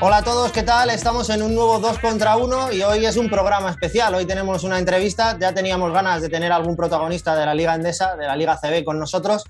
Hola 0.00 0.18
a 0.18 0.22
todos, 0.22 0.52
¿qué 0.52 0.62
tal? 0.62 0.90
Estamos 0.90 1.28
en 1.28 1.42
un 1.42 1.56
nuevo 1.56 1.80
2 1.80 1.98
contra 1.98 2.36
1 2.36 2.70
y 2.72 2.82
hoy 2.82 3.04
es 3.04 3.16
un 3.16 3.28
programa 3.28 3.70
especial. 3.70 4.14
Hoy 4.14 4.26
tenemos 4.26 4.62
una 4.62 4.78
entrevista, 4.78 5.36
ya 5.40 5.52
teníamos 5.52 5.92
ganas 5.92 6.22
de 6.22 6.28
tener 6.28 6.52
algún 6.52 6.76
protagonista 6.76 7.34
de 7.34 7.44
la 7.44 7.52
Liga 7.52 7.74
Endesa, 7.74 8.14
de 8.14 8.24
la 8.24 8.36
Liga 8.36 8.56
CB 8.56 8.84
con 8.84 9.00
nosotros. 9.00 9.42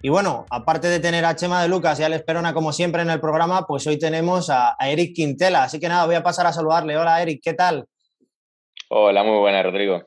Y 0.00 0.08
bueno, 0.08 0.46
aparte 0.48 0.86
de 0.86 1.00
tener 1.00 1.24
a 1.24 1.34
Chema 1.34 1.60
de 1.60 1.66
Lucas 1.66 1.98
y 1.98 2.04
a 2.04 2.06
Alex 2.06 2.22
Perona 2.22 2.54
como 2.54 2.72
siempre 2.72 3.02
en 3.02 3.10
el 3.10 3.20
programa, 3.20 3.66
pues 3.66 3.84
hoy 3.88 3.98
tenemos 3.98 4.48
a, 4.48 4.76
Eric 4.78 5.12
Quintela. 5.12 5.64
Así 5.64 5.80
que 5.80 5.88
nada, 5.88 6.06
voy 6.06 6.14
a 6.14 6.22
pasar 6.22 6.46
a 6.46 6.52
saludarle. 6.52 6.96
Hola 6.96 7.20
Eric, 7.20 7.40
¿qué 7.42 7.54
tal? 7.54 7.84
Hola, 8.88 9.24
muy 9.24 9.40
buena 9.40 9.60
Rodrigo. 9.64 10.04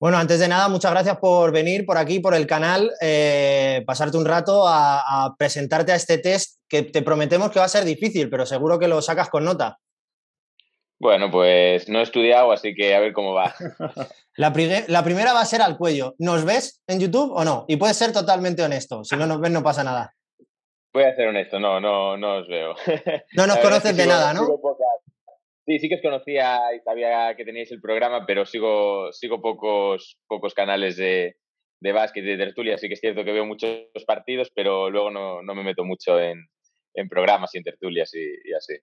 Bueno, 0.00 0.16
antes 0.16 0.38
de 0.38 0.46
nada, 0.46 0.68
muchas 0.68 0.92
gracias 0.92 1.16
por 1.18 1.50
venir 1.50 1.84
por 1.84 1.98
aquí, 1.98 2.20
por 2.20 2.32
el 2.32 2.46
canal, 2.46 2.92
eh, 3.00 3.82
pasarte 3.84 4.16
un 4.16 4.26
rato 4.26 4.64
a, 4.68 5.34
presentarte 5.36 5.90
a 5.90 5.96
este 5.96 6.18
test 6.18 6.60
que 6.68 6.82
te 6.82 7.02
prometemos 7.02 7.50
que 7.50 7.58
va 7.58 7.64
a 7.64 7.68
ser 7.68 7.84
difícil, 7.84 8.30
pero 8.30 8.46
seguro 8.46 8.78
que 8.78 8.86
lo 8.86 9.02
sacas 9.02 9.28
con 9.28 9.44
nota. 9.44 9.78
Bueno, 11.00 11.32
pues 11.32 11.88
no 11.88 11.98
he 11.98 12.02
estudiado, 12.02 12.52
así 12.52 12.74
que 12.74 12.94
a 12.94 13.00
ver 13.00 13.12
cómo 13.12 13.34
va. 13.34 13.54
La, 14.36 14.52
la, 14.86 15.02
primera 15.02 15.32
va 15.32 15.40
a 15.40 15.46
ser 15.46 15.62
al 15.62 15.76
cuello. 15.76 16.14
¿Nos 16.18 16.44
ves 16.44 16.80
en 16.86 17.00
YouTube 17.00 17.32
o 17.34 17.44
no? 17.44 17.64
Y 17.66 17.76
puedes 17.76 17.96
ser 17.96 18.12
totalmente 18.12 18.62
honesto. 18.62 19.02
Si 19.02 19.16
no 19.16 19.26
nos 19.26 19.40
ves, 19.40 19.50
no 19.50 19.64
pasa 19.64 19.82
nada. 19.82 20.14
Voy 20.92 21.02
a 21.02 21.16
ser 21.16 21.26
honesto, 21.26 21.58
no, 21.58 21.80
no, 21.80 22.16
no 22.16 22.36
os 22.36 22.46
veo. 22.46 22.76
No 23.36 23.48
nos 23.48 23.56
conoces 23.62 23.96
de 23.96 24.06
nada, 24.06 24.32
¿no? 24.32 24.46
Sí, 25.68 25.78
sí 25.80 25.88
que 25.90 25.96
os 25.96 26.00
conocía 26.00 26.60
y 26.74 26.80
sabía 26.80 27.36
que 27.36 27.44
teníais 27.44 27.70
el 27.72 27.82
programa, 27.82 28.24
pero 28.24 28.46
sigo, 28.46 29.12
sigo 29.12 29.42
pocos, 29.42 30.16
pocos 30.26 30.54
canales 30.54 30.96
de, 30.96 31.36
de 31.78 31.92
básquet 31.92 32.24
y 32.24 32.28
de 32.28 32.38
tertulia, 32.38 32.76
así 32.76 32.88
que 32.88 32.94
es 32.94 33.00
cierto 33.00 33.22
que 33.22 33.32
veo 33.32 33.44
muchos 33.44 33.84
partidos, 34.06 34.50
pero 34.54 34.88
luego 34.88 35.10
no, 35.10 35.42
no 35.42 35.54
me 35.54 35.62
meto 35.62 35.84
mucho 35.84 36.18
en, 36.18 36.38
en, 36.94 37.08
programas 37.10 37.54
y 37.54 37.58
en 37.58 37.64
tertulias 37.64 38.10
y, 38.14 38.50
así. 38.54 38.78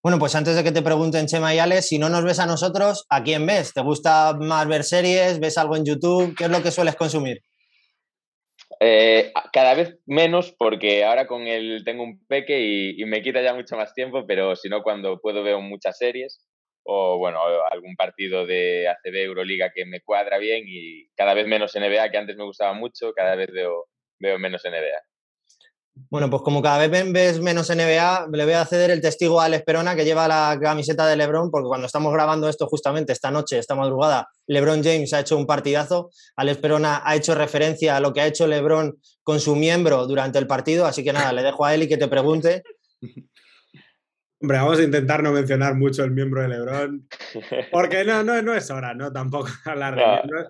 Bueno, 0.00 0.20
pues 0.20 0.36
antes 0.36 0.54
de 0.54 0.62
que 0.62 0.70
te 0.70 0.80
pregunten, 0.80 1.26
Chema 1.26 1.56
y 1.56 1.58
Ale, 1.58 1.82
si 1.82 1.98
no 1.98 2.08
nos 2.08 2.22
ves 2.22 2.38
a 2.38 2.46
nosotros, 2.46 3.04
¿a 3.08 3.24
quién 3.24 3.44
ves? 3.44 3.74
¿Te 3.74 3.80
gusta 3.80 4.32
más 4.38 4.68
ver 4.68 4.84
series? 4.84 5.40
¿Ves 5.40 5.58
algo 5.58 5.74
en 5.74 5.86
YouTube? 5.86 6.36
¿Qué 6.38 6.44
es 6.44 6.50
lo 6.50 6.62
que 6.62 6.70
sueles 6.70 6.94
consumir? 6.94 7.42
Eh, 8.80 9.32
cada 9.52 9.74
vez 9.74 9.98
menos 10.06 10.52
porque 10.52 11.04
ahora 11.04 11.26
con 11.26 11.48
él 11.48 11.82
tengo 11.84 12.04
un 12.04 12.24
peque 12.26 12.60
y, 12.60 13.04
me 13.06 13.22
quita 13.22 13.42
ya 13.42 13.54
mucho 13.54 13.76
más 13.76 13.92
tiempo, 13.92 14.24
pero 14.26 14.54
si 14.54 14.68
no 14.68 14.82
cuando 14.82 15.20
puedo 15.20 15.42
veo 15.42 15.60
muchas 15.60 15.98
series 15.98 16.44
o 16.84 17.18
bueno, 17.18 17.40
algún 17.70 17.96
partido 17.96 18.46
de 18.46 18.88
ACB 18.88 19.16
Euroliga 19.16 19.72
que 19.74 19.84
me 19.84 20.00
cuadra 20.00 20.38
bien 20.38 20.64
y 20.66 21.08
cada 21.16 21.34
vez 21.34 21.46
menos 21.46 21.74
NBA, 21.74 22.10
que 22.10 22.18
antes 22.18 22.36
me 22.36 22.44
gustaba 22.44 22.72
mucho, 22.72 23.12
cada 23.12 23.34
vez 23.34 23.50
veo, 23.52 23.86
veo 24.20 24.38
menos 24.38 24.64
NBA. 24.64 25.07
Bueno, 26.10 26.30
pues 26.30 26.42
como 26.42 26.62
cada 26.62 26.86
vez 26.86 27.12
ves 27.12 27.40
menos 27.40 27.68
NBA, 27.68 28.28
le 28.32 28.44
voy 28.44 28.54
a 28.54 28.64
ceder 28.64 28.90
el 28.90 29.00
testigo 29.00 29.40
a 29.40 29.44
Alex 29.44 29.64
Perona, 29.64 29.94
que 29.94 30.04
lleva 30.04 30.28
la 30.28 30.58
camiseta 30.60 31.06
de 31.06 31.16
LeBron, 31.16 31.50
porque 31.50 31.68
cuando 31.68 31.86
estamos 31.86 32.12
grabando 32.12 32.48
esto 32.48 32.66
justamente 32.66 33.12
esta 33.12 33.30
noche, 33.30 33.58
esta 33.58 33.74
madrugada, 33.74 34.28
LeBron 34.46 34.82
James 34.82 35.12
ha 35.12 35.20
hecho 35.20 35.36
un 35.36 35.46
partidazo. 35.46 36.10
Alex 36.36 36.58
Perona 36.58 37.02
ha 37.04 37.16
hecho 37.16 37.34
referencia 37.34 37.96
a 37.96 38.00
lo 38.00 38.12
que 38.12 38.20
ha 38.20 38.26
hecho 38.26 38.46
LeBron 38.46 38.98
con 39.22 39.40
su 39.40 39.56
miembro 39.56 40.06
durante 40.06 40.38
el 40.38 40.46
partido, 40.46 40.86
así 40.86 41.04
que 41.04 41.12
nada, 41.12 41.32
le 41.32 41.42
dejo 41.42 41.64
a 41.64 41.74
él 41.74 41.82
y 41.82 41.88
que 41.88 41.96
te 41.96 42.08
pregunte. 42.08 42.62
Hombre, 44.40 44.58
vamos 44.58 44.78
a 44.78 44.84
intentar 44.84 45.20
no 45.20 45.32
mencionar 45.32 45.74
mucho 45.74 46.04
el 46.04 46.12
miembro 46.12 46.42
de 46.42 46.48
LeBron, 46.48 47.08
porque 47.72 48.04
no, 48.04 48.22
no, 48.22 48.40
no 48.40 48.54
es 48.54 48.70
hora, 48.70 48.94
¿no? 48.94 49.12
Tampoco 49.12 49.48
hablar 49.64 49.96
de 49.96 50.06
miembros. 50.06 50.46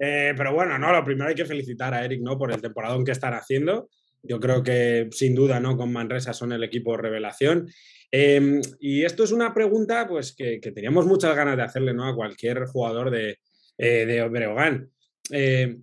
Eh, 0.00 0.34
pero 0.36 0.52
bueno, 0.52 0.78
no, 0.78 0.92
lo 0.92 1.04
primero 1.04 1.28
hay 1.28 1.36
que 1.36 1.44
felicitar 1.44 1.94
a 1.94 2.04
Eric, 2.04 2.20
¿no? 2.22 2.36
Por 2.36 2.52
el 2.52 2.60
temporadón 2.60 3.04
que 3.04 3.12
están 3.12 3.34
haciendo. 3.34 3.88
Yo 4.22 4.38
creo 4.38 4.62
que 4.62 5.08
sin 5.12 5.34
duda, 5.34 5.60
¿no? 5.60 5.76
Con 5.76 5.92
Manresa 5.92 6.32
son 6.32 6.52
el 6.52 6.62
equipo 6.62 6.96
revelación. 6.96 7.70
Em, 8.10 8.60
y 8.80 9.04
esto 9.04 9.24
es 9.24 9.32
una 9.32 9.54
pregunta 9.54 10.06
pues, 10.08 10.34
que, 10.34 10.58
teníamos 10.58 11.06
muchas 11.06 11.34
ganas 11.36 11.56
de 11.56 11.62
hacerle 11.62 11.94
¿no? 11.94 12.06
a 12.08 12.14
cualquier 12.14 12.66
jugador 12.66 13.10
de, 13.10 13.38
eh, 13.78 14.06
de 14.06 14.28
Breogán. 14.28 14.90
Eh, 15.30 15.78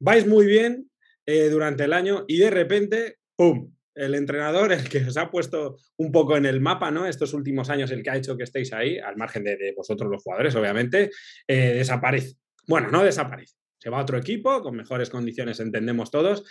vais 0.00 0.26
muy 0.26 0.46
bien 0.46 0.90
eh, 1.26 1.48
durante 1.48 1.84
el 1.84 1.92
año 1.92 2.24
y 2.26 2.38
de 2.38 2.50
repente, 2.50 3.18
¡pum! 3.36 3.72
El 3.94 4.14
entrenador, 4.14 4.72
el 4.72 4.88
que 4.88 5.04
os 5.04 5.16
ha 5.16 5.30
puesto 5.30 5.76
un 5.96 6.10
poco 6.10 6.36
en 6.36 6.46
el 6.46 6.60
mapa, 6.60 6.90
¿no? 6.90 7.06
Estos 7.06 7.34
últimos 7.34 7.70
años, 7.70 7.90
el 7.90 8.02
que 8.02 8.10
ha 8.10 8.16
hecho 8.16 8.36
que 8.36 8.44
estéis 8.44 8.72
ahí, 8.72 8.98
al 8.98 9.16
margen 9.16 9.44
de, 9.44 9.56
de 9.56 9.72
vosotros 9.72 10.10
los 10.10 10.22
jugadores, 10.22 10.54
obviamente, 10.54 11.10
desaparece. 11.46 12.36
Bueno, 12.66 12.88
no 12.90 13.02
desaparece. 13.02 13.56
Se 13.78 13.90
va 13.90 13.98
a 13.98 14.02
otro 14.02 14.16
equipo 14.16 14.62
con 14.62 14.76
mejores 14.76 15.10
condiciones, 15.10 15.60
entendemos 15.60 16.10
todos, 16.10 16.44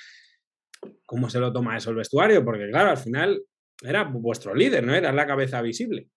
cómo 1.06 1.30
se 1.30 1.40
lo 1.40 1.52
toma 1.52 1.78
eso 1.78 1.90
el 1.90 1.96
vestuario, 1.96 2.44
porque 2.44 2.70
claro, 2.70 2.92
al 2.92 2.98
final 2.98 3.42
era 3.82 4.04
vuestro 4.04 4.54
líder, 4.54 4.84
¿no? 4.84 4.94
Era 4.94 5.12
la 5.12 5.26
cabeza 5.26 5.62
visible. 5.62 6.08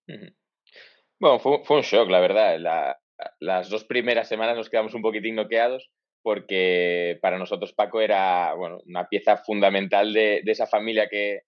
Bueno, 1.20 1.38
fue, 1.38 1.60
un 1.68 1.82
shock, 1.82 2.10
la 2.10 2.20
verdad. 2.20 2.96
las 3.40 3.70
dos 3.70 3.84
primeras 3.84 4.28
semanas 4.28 4.56
nos 4.56 4.68
quedamos 4.68 4.94
un 4.94 5.02
poquitín 5.02 5.36
noqueados 5.36 5.90
porque 6.22 7.18
para 7.20 7.38
nosotros 7.38 7.72
Paco 7.72 8.00
era 8.00 8.54
bueno, 8.54 8.78
una 8.86 9.08
pieza 9.08 9.36
fundamental 9.36 10.12
de, 10.12 10.42
esa 10.46 10.66
familia 10.66 11.08
que, 11.08 11.40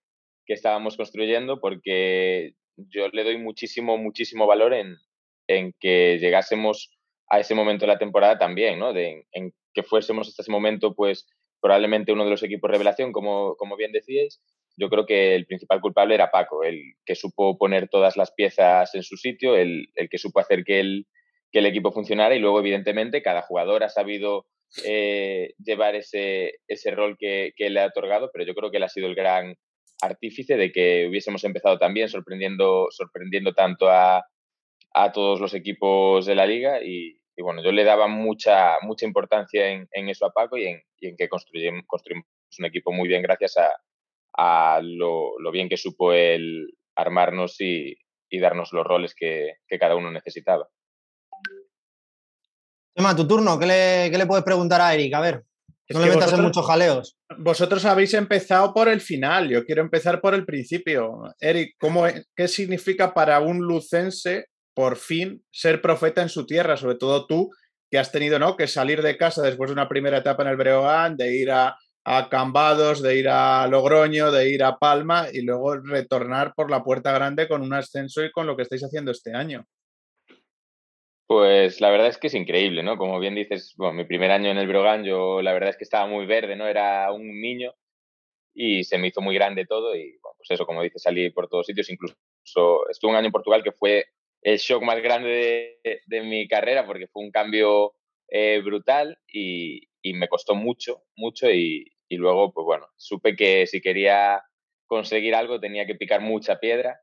que, 0.46 0.54
estábamos 0.54 0.96
construyendo 0.96 1.60
porque 1.60 2.54
yo 2.76 3.08
le 3.08 3.24
doy 3.24 3.38
muchísimo, 3.38 3.96
muchísimo 3.98 4.46
valor 4.46 4.74
en, 4.74 4.96
en, 5.48 5.72
que 5.78 6.18
llegásemos 6.18 6.90
a 7.28 7.40
ese 7.40 7.54
momento 7.54 7.86
de 7.86 7.92
la 7.92 7.98
temporada 7.98 8.38
también, 8.38 8.78
¿no? 8.78 8.92
De, 8.92 9.26
en 9.32 9.52
que 9.72 9.82
fuésemos 9.82 10.28
hasta 10.28 10.42
ese 10.42 10.52
momento 10.52 10.94
pues 10.94 11.26
probablemente 11.64 12.12
uno 12.12 12.24
de 12.24 12.30
los 12.30 12.42
equipos 12.42 12.70
revelación, 12.70 13.10
como, 13.10 13.56
como 13.56 13.74
bien 13.74 13.90
decíais. 13.90 14.42
Yo 14.76 14.90
creo 14.90 15.06
que 15.06 15.34
el 15.34 15.46
principal 15.46 15.80
culpable 15.80 16.14
era 16.14 16.30
Paco, 16.30 16.62
el 16.62 16.92
que 17.06 17.14
supo 17.14 17.56
poner 17.56 17.88
todas 17.88 18.18
las 18.18 18.32
piezas 18.32 18.94
en 18.94 19.02
su 19.02 19.16
sitio, 19.16 19.56
el, 19.56 19.88
el 19.94 20.10
que 20.10 20.18
supo 20.18 20.40
hacer 20.40 20.62
que 20.62 20.80
el, 20.80 21.06
que 21.50 21.60
el 21.60 21.66
equipo 21.66 21.90
funcionara 21.90 22.34
y 22.34 22.38
luego, 22.38 22.60
evidentemente, 22.60 23.22
cada 23.22 23.40
jugador 23.40 23.82
ha 23.82 23.88
sabido 23.88 24.44
eh, 24.84 25.54
llevar 25.56 25.94
ese, 25.94 26.56
ese 26.68 26.90
rol 26.90 27.16
que, 27.18 27.52
que, 27.56 27.70
le 27.70 27.80
ha 27.80 27.86
otorgado, 27.86 28.28
pero 28.30 28.44
yo 28.44 28.54
creo 28.54 28.70
que 28.70 28.76
él 28.76 28.82
ha 28.82 28.90
sido 28.90 29.06
el 29.06 29.14
gran 29.14 29.54
artífice 30.02 30.58
de 30.58 30.70
que 30.70 31.06
hubiésemos 31.08 31.44
empezado 31.44 31.78
también 31.78 32.10
sorprendiendo, 32.10 32.88
sorprendiendo 32.90 33.54
tanto 33.54 33.88
a, 33.88 34.22
a 34.92 35.12
todos 35.12 35.40
los 35.40 35.54
equipos 35.54 36.26
de 36.26 36.34
la 36.34 36.44
liga 36.44 36.84
y, 36.84 37.16
y 37.36 37.42
bueno, 37.42 37.62
yo 37.62 37.72
le 37.72 37.84
daba 37.84 38.06
mucha, 38.06 38.76
mucha 38.82 39.06
importancia 39.06 39.68
en, 39.68 39.88
en 39.92 40.08
eso 40.08 40.26
a 40.26 40.32
Paco 40.32 40.56
y 40.56 40.66
en, 40.66 40.82
y 40.98 41.08
en 41.08 41.16
que 41.16 41.28
construimos, 41.28 41.82
construimos, 41.86 42.26
un 42.58 42.66
equipo 42.66 42.92
muy 42.92 43.08
bien 43.08 43.22
gracias 43.22 43.56
a, 43.56 43.70
a 44.36 44.80
lo, 44.80 45.38
lo, 45.40 45.50
bien 45.50 45.68
que 45.68 45.76
supo 45.76 46.12
él 46.12 46.68
armarnos 46.94 47.60
y, 47.60 47.96
y 48.30 48.38
darnos 48.38 48.72
los 48.72 48.86
roles 48.86 49.12
que, 49.12 49.54
que, 49.66 49.76
cada 49.76 49.96
uno 49.96 50.12
necesitaba. 50.12 50.68
Emma, 52.94 53.16
tu 53.16 53.26
turno, 53.26 53.58
¿qué 53.58 53.66
le, 53.66 54.10
qué 54.12 54.18
le 54.18 54.26
puedes 54.26 54.44
preguntar 54.44 54.80
a 54.80 54.94
Eric? 54.94 55.14
A 55.14 55.20
ver, 55.20 55.44
no 55.88 55.98
le 55.98 56.10
metas 56.10 56.32
en 56.32 56.42
muchos 56.42 56.64
jaleos. 56.64 57.18
Vosotros 57.38 57.84
habéis 57.84 58.14
empezado 58.14 58.72
por 58.72 58.88
el 58.88 59.00
final, 59.00 59.48
yo 59.48 59.64
quiero 59.64 59.82
empezar 59.82 60.20
por 60.20 60.34
el 60.34 60.46
principio. 60.46 61.34
Eric, 61.40 61.74
¿cómo, 61.80 62.04
¿qué 62.36 62.46
significa 62.46 63.12
para 63.12 63.40
un 63.40 63.58
lucense 63.58 64.46
por 64.74 64.96
fin 64.96 65.44
ser 65.50 65.80
profeta 65.80 66.22
en 66.22 66.28
su 66.28 66.46
tierra, 66.46 66.76
sobre 66.76 66.96
todo 66.96 67.26
tú, 67.26 67.50
que 67.90 67.98
has 67.98 68.12
tenido 68.12 68.38
¿no? 68.38 68.56
que 68.56 68.66
salir 68.66 69.02
de 69.02 69.16
casa 69.16 69.42
después 69.42 69.70
de 69.70 69.74
una 69.74 69.88
primera 69.88 70.18
etapa 70.18 70.42
en 70.42 70.48
el 70.48 70.56
Breogán, 70.56 71.16
de 71.16 71.36
ir 71.36 71.50
a, 71.50 71.78
a 72.04 72.28
Cambados, 72.28 73.02
de 73.02 73.16
ir 73.18 73.28
a 73.28 73.66
Logroño, 73.66 74.30
de 74.30 74.50
ir 74.50 74.62
a 74.62 74.78
Palma 74.78 75.28
y 75.32 75.42
luego 75.42 75.76
retornar 75.76 76.54
por 76.54 76.70
la 76.70 76.82
puerta 76.82 77.12
grande 77.12 77.48
con 77.48 77.62
un 77.62 77.72
ascenso 77.72 78.24
y 78.24 78.30
con 78.30 78.46
lo 78.46 78.56
que 78.56 78.62
estáis 78.62 78.84
haciendo 78.84 79.10
este 79.10 79.34
año. 79.34 79.64
Pues 81.26 81.80
la 81.80 81.90
verdad 81.90 82.08
es 82.08 82.18
que 82.18 82.26
es 82.26 82.34
increíble, 82.34 82.82
¿no? 82.82 82.98
Como 82.98 83.18
bien 83.18 83.34
dices, 83.34 83.74
bueno, 83.78 83.94
mi 83.94 84.04
primer 84.04 84.30
año 84.30 84.50
en 84.50 84.58
el 84.58 84.68
Brogan, 84.68 85.04
yo 85.04 85.40
la 85.40 85.54
verdad 85.54 85.70
es 85.70 85.76
que 85.78 85.84
estaba 85.84 86.06
muy 86.06 86.26
verde, 86.26 86.54
¿no? 86.54 86.66
Era 86.66 87.10
un 87.12 87.40
niño 87.40 87.72
y 88.54 88.84
se 88.84 88.98
me 88.98 89.08
hizo 89.08 89.22
muy 89.22 89.34
grande 89.34 89.64
todo 89.66 89.96
y, 89.96 90.18
bueno, 90.22 90.36
pues 90.36 90.50
eso, 90.50 90.66
como 90.66 90.82
dices, 90.82 91.02
salí 91.02 91.30
por 91.30 91.48
todos 91.48 91.66
sitios, 91.66 91.88
incluso 91.88 92.16
estuve 92.90 93.10
un 93.10 93.16
año 93.16 93.26
en 93.26 93.32
Portugal 93.32 93.62
que 93.62 93.72
fue 93.72 94.04
el 94.44 94.58
shock 94.58 94.82
más 94.82 95.02
grande 95.02 95.80
de, 96.06 96.22
mi 96.22 96.46
carrera 96.46 96.86
porque 96.86 97.08
fue 97.08 97.24
un 97.24 97.30
cambio 97.30 97.94
eh, 98.28 98.60
brutal 98.62 99.18
y, 99.32 99.88
me 100.12 100.28
costó 100.28 100.54
mucho, 100.54 101.02
mucho 101.16 101.50
y, 101.50 101.90
luego, 102.10 102.52
pues 102.52 102.64
bueno, 102.64 102.86
supe 102.96 103.34
que 103.34 103.66
si 103.66 103.80
quería 103.80 104.40
conseguir 104.86 105.34
algo 105.34 105.58
tenía 105.58 105.86
que 105.86 105.96
picar 105.96 106.20
mucha 106.20 106.60
piedra 106.60 107.00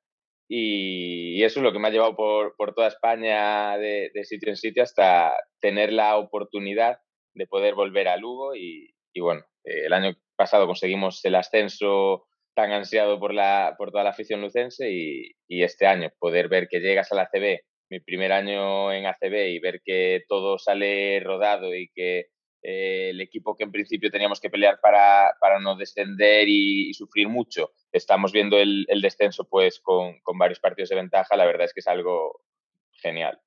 y, 0.47 1.43
eso 1.43 1.59
es 1.59 1.63
lo 1.63 1.73
que 1.73 1.79
me 1.79 1.87
ha 1.87 1.91
llevado 1.91 2.15
por, 2.15 2.55
toda 2.75 2.87
España 2.87 3.75
de, 3.77 4.11
sitio 4.23 4.49
en 4.49 4.55
sitio 4.55 4.83
hasta 4.83 5.33
tener 5.59 5.91
la 5.91 6.17
oportunidad 6.17 6.99
de 7.33 7.47
poder 7.47 7.73
volver 7.73 8.07
a 8.07 8.17
Lugo 8.17 8.55
y, 8.55 8.93
bueno, 9.19 9.41
eh, 9.63 9.85
el 9.87 9.93
año 9.93 10.15
pasado 10.35 10.67
conseguimos 10.67 11.25
el 11.25 11.35
ascenso 11.35 12.27
tan 12.53 12.71
ansiado 12.71 13.19
por, 13.19 13.33
la, 13.33 13.75
por 13.77 13.91
toda 13.91 14.03
la 14.03 14.11
afición 14.11 14.41
lucense 14.41 14.91
y, 14.91 15.35
este 15.47 15.85
año 15.85 16.09
poder 16.17 16.47
ver 16.47 16.67
que 16.69 16.79
llegas 16.79 17.11
a 17.11 17.15
la 17.15 17.23
ACB, 17.23 17.59
mi 17.89 17.99
primer 17.99 18.31
año 18.31 18.91
en 18.91 19.05
ACB 19.05 19.49
y 19.49 19.59
ver 19.59 19.81
que 19.83 20.23
todo 20.27 20.57
sale 20.57 21.19
rodado 21.19 21.75
y 21.75 21.89
que 21.89 22.29
eh, 22.63 23.09
el 23.09 23.19
equipo 23.21 23.57
que 23.57 23.63
en 23.63 23.71
principio 23.71 24.09
teníamos 24.09 24.39
que 24.39 24.49
pelear 24.49 24.79
para, 24.79 25.33
no 25.59 25.75
descender 25.75 26.47
y, 26.47 26.93
sufrir 26.93 27.27
mucho, 27.27 27.71
estamos 27.91 28.31
viendo 28.31 28.57
el, 28.57 28.85
descenso 29.01 29.47
pues 29.49 29.79
con, 29.79 30.21
varios 30.37 30.59
partidos 30.59 30.89
de 30.89 30.95
ventaja, 30.95 31.35
la 31.35 31.45
verdad 31.45 31.65
es 31.65 31.73
que 31.73 31.81
es 31.81 31.87
algo 31.87 32.41
genial. 32.93 33.39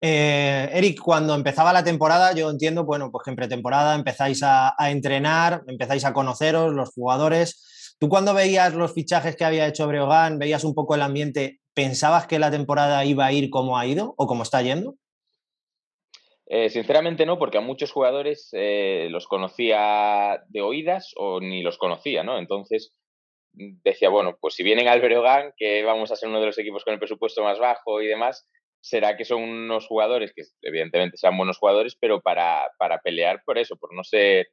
Eh, 0.00 0.70
Eric, 0.72 1.00
cuando 1.00 1.34
empezaba 1.34 1.72
la 1.72 1.84
temporada, 1.84 2.32
yo 2.32 2.50
entiendo, 2.50 2.84
bueno, 2.84 3.10
pues 3.10 3.24
que 3.24 3.30
en 3.30 3.36
pretemporada 3.36 3.94
empezáis 3.94 4.42
a, 4.42 4.74
entrenar, 4.90 5.64
empezáis 5.66 6.04
a 6.04 6.12
conoceros 6.12 6.72
los 6.72 6.90
jugadores. 6.90 7.77
¿Tú 8.00 8.08
cuando 8.08 8.32
veías 8.32 8.74
los 8.74 8.94
fichajes 8.94 9.34
que 9.34 9.44
había 9.44 9.66
hecho 9.66 9.88
Breogán, 9.88 10.38
veías 10.38 10.62
un 10.62 10.74
poco 10.74 10.94
el 10.94 11.02
ambiente, 11.02 11.60
pensabas 11.74 12.28
que 12.28 12.38
la 12.38 12.50
temporada 12.50 13.04
iba 13.04 13.26
a 13.26 13.32
ir 13.32 13.50
como 13.50 13.76
ha 13.76 13.86
ido 13.86 14.14
o 14.16 14.26
como 14.26 14.44
está 14.44 14.62
yendo? 14.62 14.94
Eh, 16.46 16.70
sinceramente 16.70 17.26
no, 17.26 17.38
porque 17.38 17.58
a 17.58 17.60
muchos 17.60 17.92
jugadores 17.92 18.50
eh, 18.52 19.08
los 19.10 19.26
conocía 19.26 20.42
de 20.48 20.62
oídas 20.62 21.12
o 21.16 21.40
ni 21.40 21.62
los 21.62 21.76
conocía, 21.76 22.22
¿no? 22.22 22.38
Entonces 22.38 22.94
mm, 23.54 23.80
decía, 23.84 24.08
bueno, 24.08 24.38
pues 24.40 24.54
si 24.54 24.62
vienen 24.62 24.88
al 24.88 25.00
Breogán, 25.00 25.52
que 25.56 25.82
vamos 25.82 26.10
a 26.10 26.16
ser 26.16 26.28
uno 26.28 26.40
de 26.40 26.46
los 26.46 26.58
equipos 26.58 26.84
con 26.84 26.94
el 26.94 27.00
presupuesto 27.00 27.42
más 27.42 27.58
bajo 27.58 28.00
y 28.00 28.06
demás, 28.06 28.48
será 28.80 29.16
que 29.16 29.24
son 29.24 29.42
unos 29.42 29.86
jugadores 29.86 30.32
que 30.34 30.42
evidentemente 30.62 31.16
sean 31.16 31.36
buenos 31.36 31.58
jugadores, 31.58 31.96
pero 32.00 32.20
para, 32.22 32.70
para 32.78 33.00
pelear 33.00 33.42
por 33.44 33.58
eso, 33.58 33.76
por 33.76 33.92
no 33.94 34.04
ser, 34.04 34.46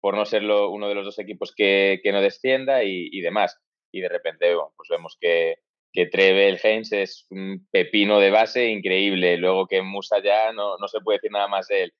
por 0.00 0.16
no 0.16 0.24
ser 0.24 0.44
uno 0.44 0.88
de 0.88 0.94
los 0.94 1.04
dos 1.04 1.18
equipos 1.18 1.52
que, 1.54 2.00
no 2.04 2.20
descienda 2.20 2.84
y, 2.84 3.08
y, 3.12 3.20
demás. 3.20 3.60
Y 3.92 4.00
de 4.00 4.08
repente, 4.08 4.54
bueno, 4.54 4.72
pues 4.76 4.88
vemos 4.88 5.16
que, 5.20 5.56
que 5.92 6.06
Trevel 6.06 6.58
Heinz 6.62 6.92
es 6.92 7.26
un 7.30 7.66
pepino 7.70 8.18
de 8.20 8.30
base 8.30 8.68
increíble. 8.68 9.36
Luego 9.36 9.66
que 9.66 9.82
Musa 9.82 10.22
ya 10.22 10.52
no, 10.52 10.76
no 10.78 10.88
se 10.88 11.00
puede 11.00 11.18
decir 11.18 11.30
nada 11.32 11.48
más 11.48 11.68
de 11.68 11.84
él. 11.84 11.92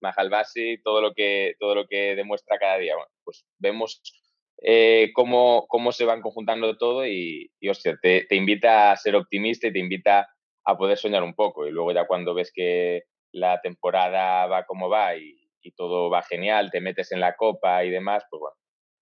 Mahalbasi, 0.00 0.82
todo 0.82 1.00
lo 1.00 1.14
que, 1.14 1.54
todo 1.58 1.74
lo 1.74 1.86
que 1.86 2.16
demuestra 2.16 2.58
cada 2.58 2.78
día. 2.78 2.94
Bueno, 2.94 3.10
pues 3.24 3.46
vemos 3.58 4.02
eh, 4.62 5.10
cómo, 5.14 5.66
cómo, 5.68 5.92
se 5.92 6.04
van 6.04 6.22
conjuntando 6.22 6.76
todo 6.76 7.06
y, 7.06 7.50
y 7.60 7.68
hostia, 7.68 7.98
te, 8.00 8.26
te, 8.28 8.36
invita 8.36 8.92
a 8.92 8.96
ser 8.96 9.16
optimista 9.16 9.68
y 9.68 9.72
te 9.72 9.78
invita 9.78 10.28
a 10.64 10.76
poder 10.76 10.98
soñar 10.98 11.22
un 11.22 11.34
poco. 11.34 11.66
Y 11.66 11.70
luego 11.70 11.92
ya 11.92 12.06
cuando 12.06 12.34
ves 12.34 12.52
que 12.54 13.04
la 13.32 13.60
temporada 13.60 14.46
va 14.46 14.64
como 14.64 14.88
va 14.88 15.16
y, 15.16 15.45
y 15.66 15.72
todo 15.72 16.10
va 16.10 16.22
genial, 16.22 16.70
te 16.70 16.80
metes 16.80 17.12
en 17.12 17.20
la 17.20 17.34
copa 17.36 17.84
y 17.84 17.90
demás, 17.90 18.24
pues 18.30 18.40
bueno, 18.40 18.56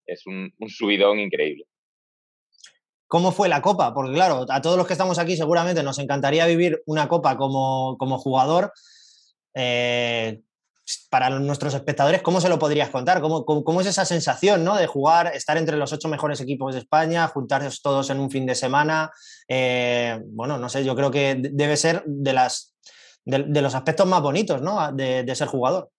es 0.05 0.25
un, 0.25 0.53
subidón 0.67 1.19
increíble. 1.19 1.65
¿Cómo 3.07 3.31
fue 3.31 3.47
la 3.47 3.61
Copa? 3.61 3.93
Porque 3.93 4.13
claro, 4.13 4.45
a 4.49 4.61
todos 4.61 4.77
los 4.77 4.87
que 4.87 4.93
estamos 4.93 5.19
aquí 5.19 5.37
seguramente 5.37 5.83
nos 5.83 5.99
encantaría 5.99 6.47
vivir 6.47 6.81
una 6.87 7.07
Copa 7.07 7.37
como, 7.37 7.97
como 7.99 8.17
jugador. 8.17 8.73
Eh, 9.53 10.41
para 11.09 11.29
nuestros 11.31 11.73
espectadores, 11.73 12.21
¿cómo 12.21 12.39
se 12.39 12.49
lo 12.49 12.59
podrías 12.59 12.89
contar? 12.89 13.19
¿Cómo, 13.21 13.43
cómo, 13.43 13.81
es 13.81 13.87
esa 13.87 14.05
sensación 14.05 14.63
¿no? 14.63 14.75
de 14.75 14.85
jugar, 14.85 15.31
estar 15.33 15.57
entre 15.57 15.77
los 15.77 15.91
ocho 15.93 16.07
mejores 16.07 16.39
equipos 16.41 16.73
de 16.73 16.81
España, 16.81 17.27
juntarse 17.27 17.75
todos 17.81 18.09
en 18.11 18.19
un 18.19 18.29
fin 18.29 18.45
de 18.45 18.53
semana? 18.53 19.11
Eh, 19.47 20.19
bueno, 20.27 20.59
no 20.59 20.69
sé, 20.69 20.83
yo 20.83 20.95
creo 20.95 21.09
que 21.09 21.37
debe 21.39 21.77
ser 21.77 22.03
de, 22.05 22.33
las, 22.33 22.75
de, 23.23 23.61
los 23.61 23.73
aspectos 23.73 24.05
más 24.05 24.21
bonitos 24.21 24.61
¿no? 24.61 24.91
de, 24.91 25.35
ser 25.35 25.47
jugador. 25.47 25.89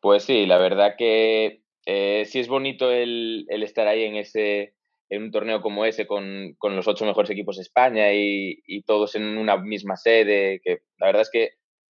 Pues 0.00 0.24
sí, 0.24 0.46
la 0.46 0.58
verdad 0.58 0.94
que 0.96 1.62
eh, 1.86 2.24
sí 2.26 2.40
es 2.40 2.48
bonito 2.48 2.90
el, 2.90 3.46
el, 3.48 3.62
estar 3.62 3.86
ahí 3.86 4.04
en 4.04 4.16
ese, 4.16 4.74
en 5.10 5.24
un 5.24 5.30
torneo 5.30 5.60
como 5.60 5.84
ese 5.84 6.06
con, 6.06 6.56
los 6.62 6.88
ocho 6.88 7.04
mejores 7.04 7.30
equipos 7.30 7.56
de 7.56 7.62
España 7.62 8.12
y, 8.12 8.82
todos 8.86 9.14
en 9.16 9.36
una 9.36 9.56
misma 9.56 9.96
sede, 9.96 10.60
que 10.64 10.78
la 10.98 11.06
verdad 11.06 11.22
es 11.22 11.30
que 11.30 11.50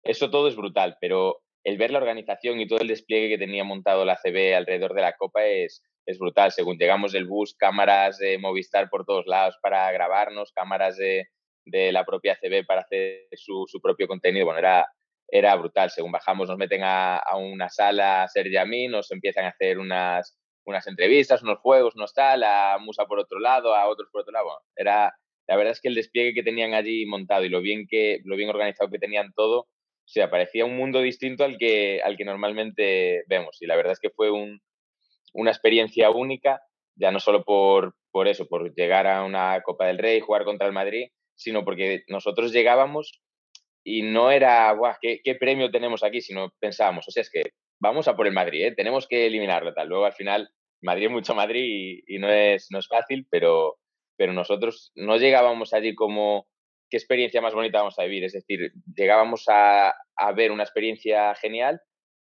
eso 0.03 0.29
todo 0.29 0.47
es 0.47 0.55
brutal, 0.55 0.97
pero 0.99 1.41
el 1.63 1.77
ver 1.77 1.91
la 1.91 1.99
organización 1.99 2.59
y 2.59 2.67
todo 2.67 2.79
el 2.79 2.87
despliegue 2.87 3.29
que 3.29 3.37
tenía 3.37 3.63
montado 3.63 4.03
la 4.03 4.17
CB 4.17 4.55
alrededor 4.55 4.93
de 4.93 5.01
la 5.01 5.15
Copa 5.15 5.45
es, 5.45 5.81
brutal. 6.19 6.51
Según 6.51 6.77
llegamos 6.77 7.13
del 7.13 7.25
bus, 7.25 7.55
cámaras 7.55 8.17
de 8.17 8.37
Movistar 8.37 8.89
por 8.89 9.05
todos 9.05 9.25
lados 9.25 9.57
para 9.61 9.89
grabarnos, 9.91 10.51
cámaras 10.51 10.97
de, 10.97 11.27
de 11.65 11.93
la 11.93 12.03
propia 12.03 12.35
CB 12.35 12.65
para 12.65 12.81
hacer 12.81 13.27
su, 13.33 13.63
su, 13.67 13.79
propio 13.79 14.07
contenido. 14.07 14.45
Bueno, 14.45 14.59
era, 14.59 14.87
era 15.27 15.55
brutal. 15.55 15.89
Según 15.89 16.11
bajamos, 16.11 16.49
nos 16.49 16.57
meten 16.57 16.83
a, 16.83 17.17
a 17.17 17.37
una 17.37 17.69
sala 17.69 18.21
a 18.21 18.23
hacer 18.23 18.47
mí 18.67 18.87
nos 18.87 19.11
empiezan 19.11 19.45
a 19.45 19.49
hacer 19.49 19.79
unas 19.79 20.37
unas 20.65 20.87
entrevistas, 20.87 21.43
unos 21.43 21.59
juegos, 21.59 21.95
unos 21.95 22.13
tal, 22.13 22.43
a 22.43 22.77
Musa 22.79 23.05
por 23.05 23.19
otro 23.19 23.39
lado, 23.39 23.75
a 23.75 23.87
otros 23.87 24.09
por 24.11 24.21
otro 24.21 24.33
lado. 24.33 24.49
era, 24.75 25.13
la 25.47 25.55
verdad 25.57 25.73
es 25.73 25.81
que 25.81 25.89
el 25.89 25.95
despliegue 25.95 26.33
que 26.33 26.43
tenían 26.43 26.73
allí 26.73 27.05
montado 27.05 27.43
y 27.43 27.49
lo 27.49 27.61
bien, 27.61 27.85
que, 27.87 28.19
lo 28.23 28.35
bien 28.35 28.49
organizado 28.49 28.89
que 28.89 28.99
tenían 28.99 29.33
todo, 29.35 29.59
o 29.59 30.07
sea, 30.07 30.29
parecía 30.29 30.65
un 30.65 30.75
mundo 30.75 31.01
distinto 31.01 31.43
al 31.43 31.57
que, 31.57 32.01
al 32.03 32.17
que 32.17 32.25
normalmente 32.25 33.23
vemos. 33.27 33.57
Y 33.61 33.65
la 33.65 33.75
verdad 33.75 33.93
es 33.93 33.99
que 33.99 34.09
fue 34.09 34.31
un, 34.31 34.61
una 35.33 35.51
experiencia 35.51 36.09
única, 36.11 36.61
ya 36.95 37.11
no 37.11 37.19
solo 37.19 37.43
por, 37.43 37.95
por 38.11 38.27
eso, 38.27 38.47
por 38.47 38.73
llegar 38.75 39.07
a 39.07 39.23
una 39.23 39.61
Copa 39.61 39.87
del 39.87 39.97
Rey, 39.97 40.19
jugar 40.19 40.43
contra 40.43 40.67
el 40.67 40.73
Madrid, 40.73 41.07
sino 41.35 41.63
porque 41.65 42.03
nosotros 42.07 42.51
llegábamos 42.51 43.21
y 43.83 44.01
no 44.01 44.31
era, 44.31 44.71
guau, 44.71 44.95
¿qué, 45.01 45.19
¿qué, 45.23 45.35
premio 45.35 45.71
tenemos 45.71 46.03
aquí? 46.03 46.21
Sino 46.21 46.53
pensábamos, 46.59 47.07
o 47.07 47.11
sea, 47.11 47.21
es 47.21 47.29
que 47.29 47.41
vamos 47.83 48.07
a 48.07 48.15
por 48.15 48.27
el 48.27 48.33
Madrid, 48.33 48.65
¿eh? 48.65 48.73
tenemos 48.75 49.07
que 49.07 49.27
eliminarlo. 49.27 49.73
Tal. 49.73 49.89
Luego 49.89 50.05
al 50.05 50.13
final, 50.13 50.49
Madrid 50.81 51.05
es 51.05 51.11
mucho 51.11 51.35
Madrid 51.35 52.01
y, 52.07 52.17
no, 52.17 52.29
es, 52.29 52.67
no 52.71 52.79
es 52.79 52.87
fácil, 52.87 53.27
pero, 53.29 53.77
pero 54.17 54.33
nosotros 54.33 54.91
no 54.95 55.17
llegábamos 55.17 55.73
allí 55.73 55.93
como 55.93 56.47
qué 56.89 56.97
experiencia 56.97 57.41
más 57.41 57.53
bonita 57.53 57.79
vamos 57.79 57.99
a 57.99 58.03
vivir. 58.03 58.23
Es 58.23 58.33
decir, 58.33 58.71
llegábamos 58.95 59.45
a, 59.49 59.93
a 60.15 60.31
ver 60.33 60.51
una 60.51 60.63
experiencia 60.63 61.35
genial, 61.35 61.81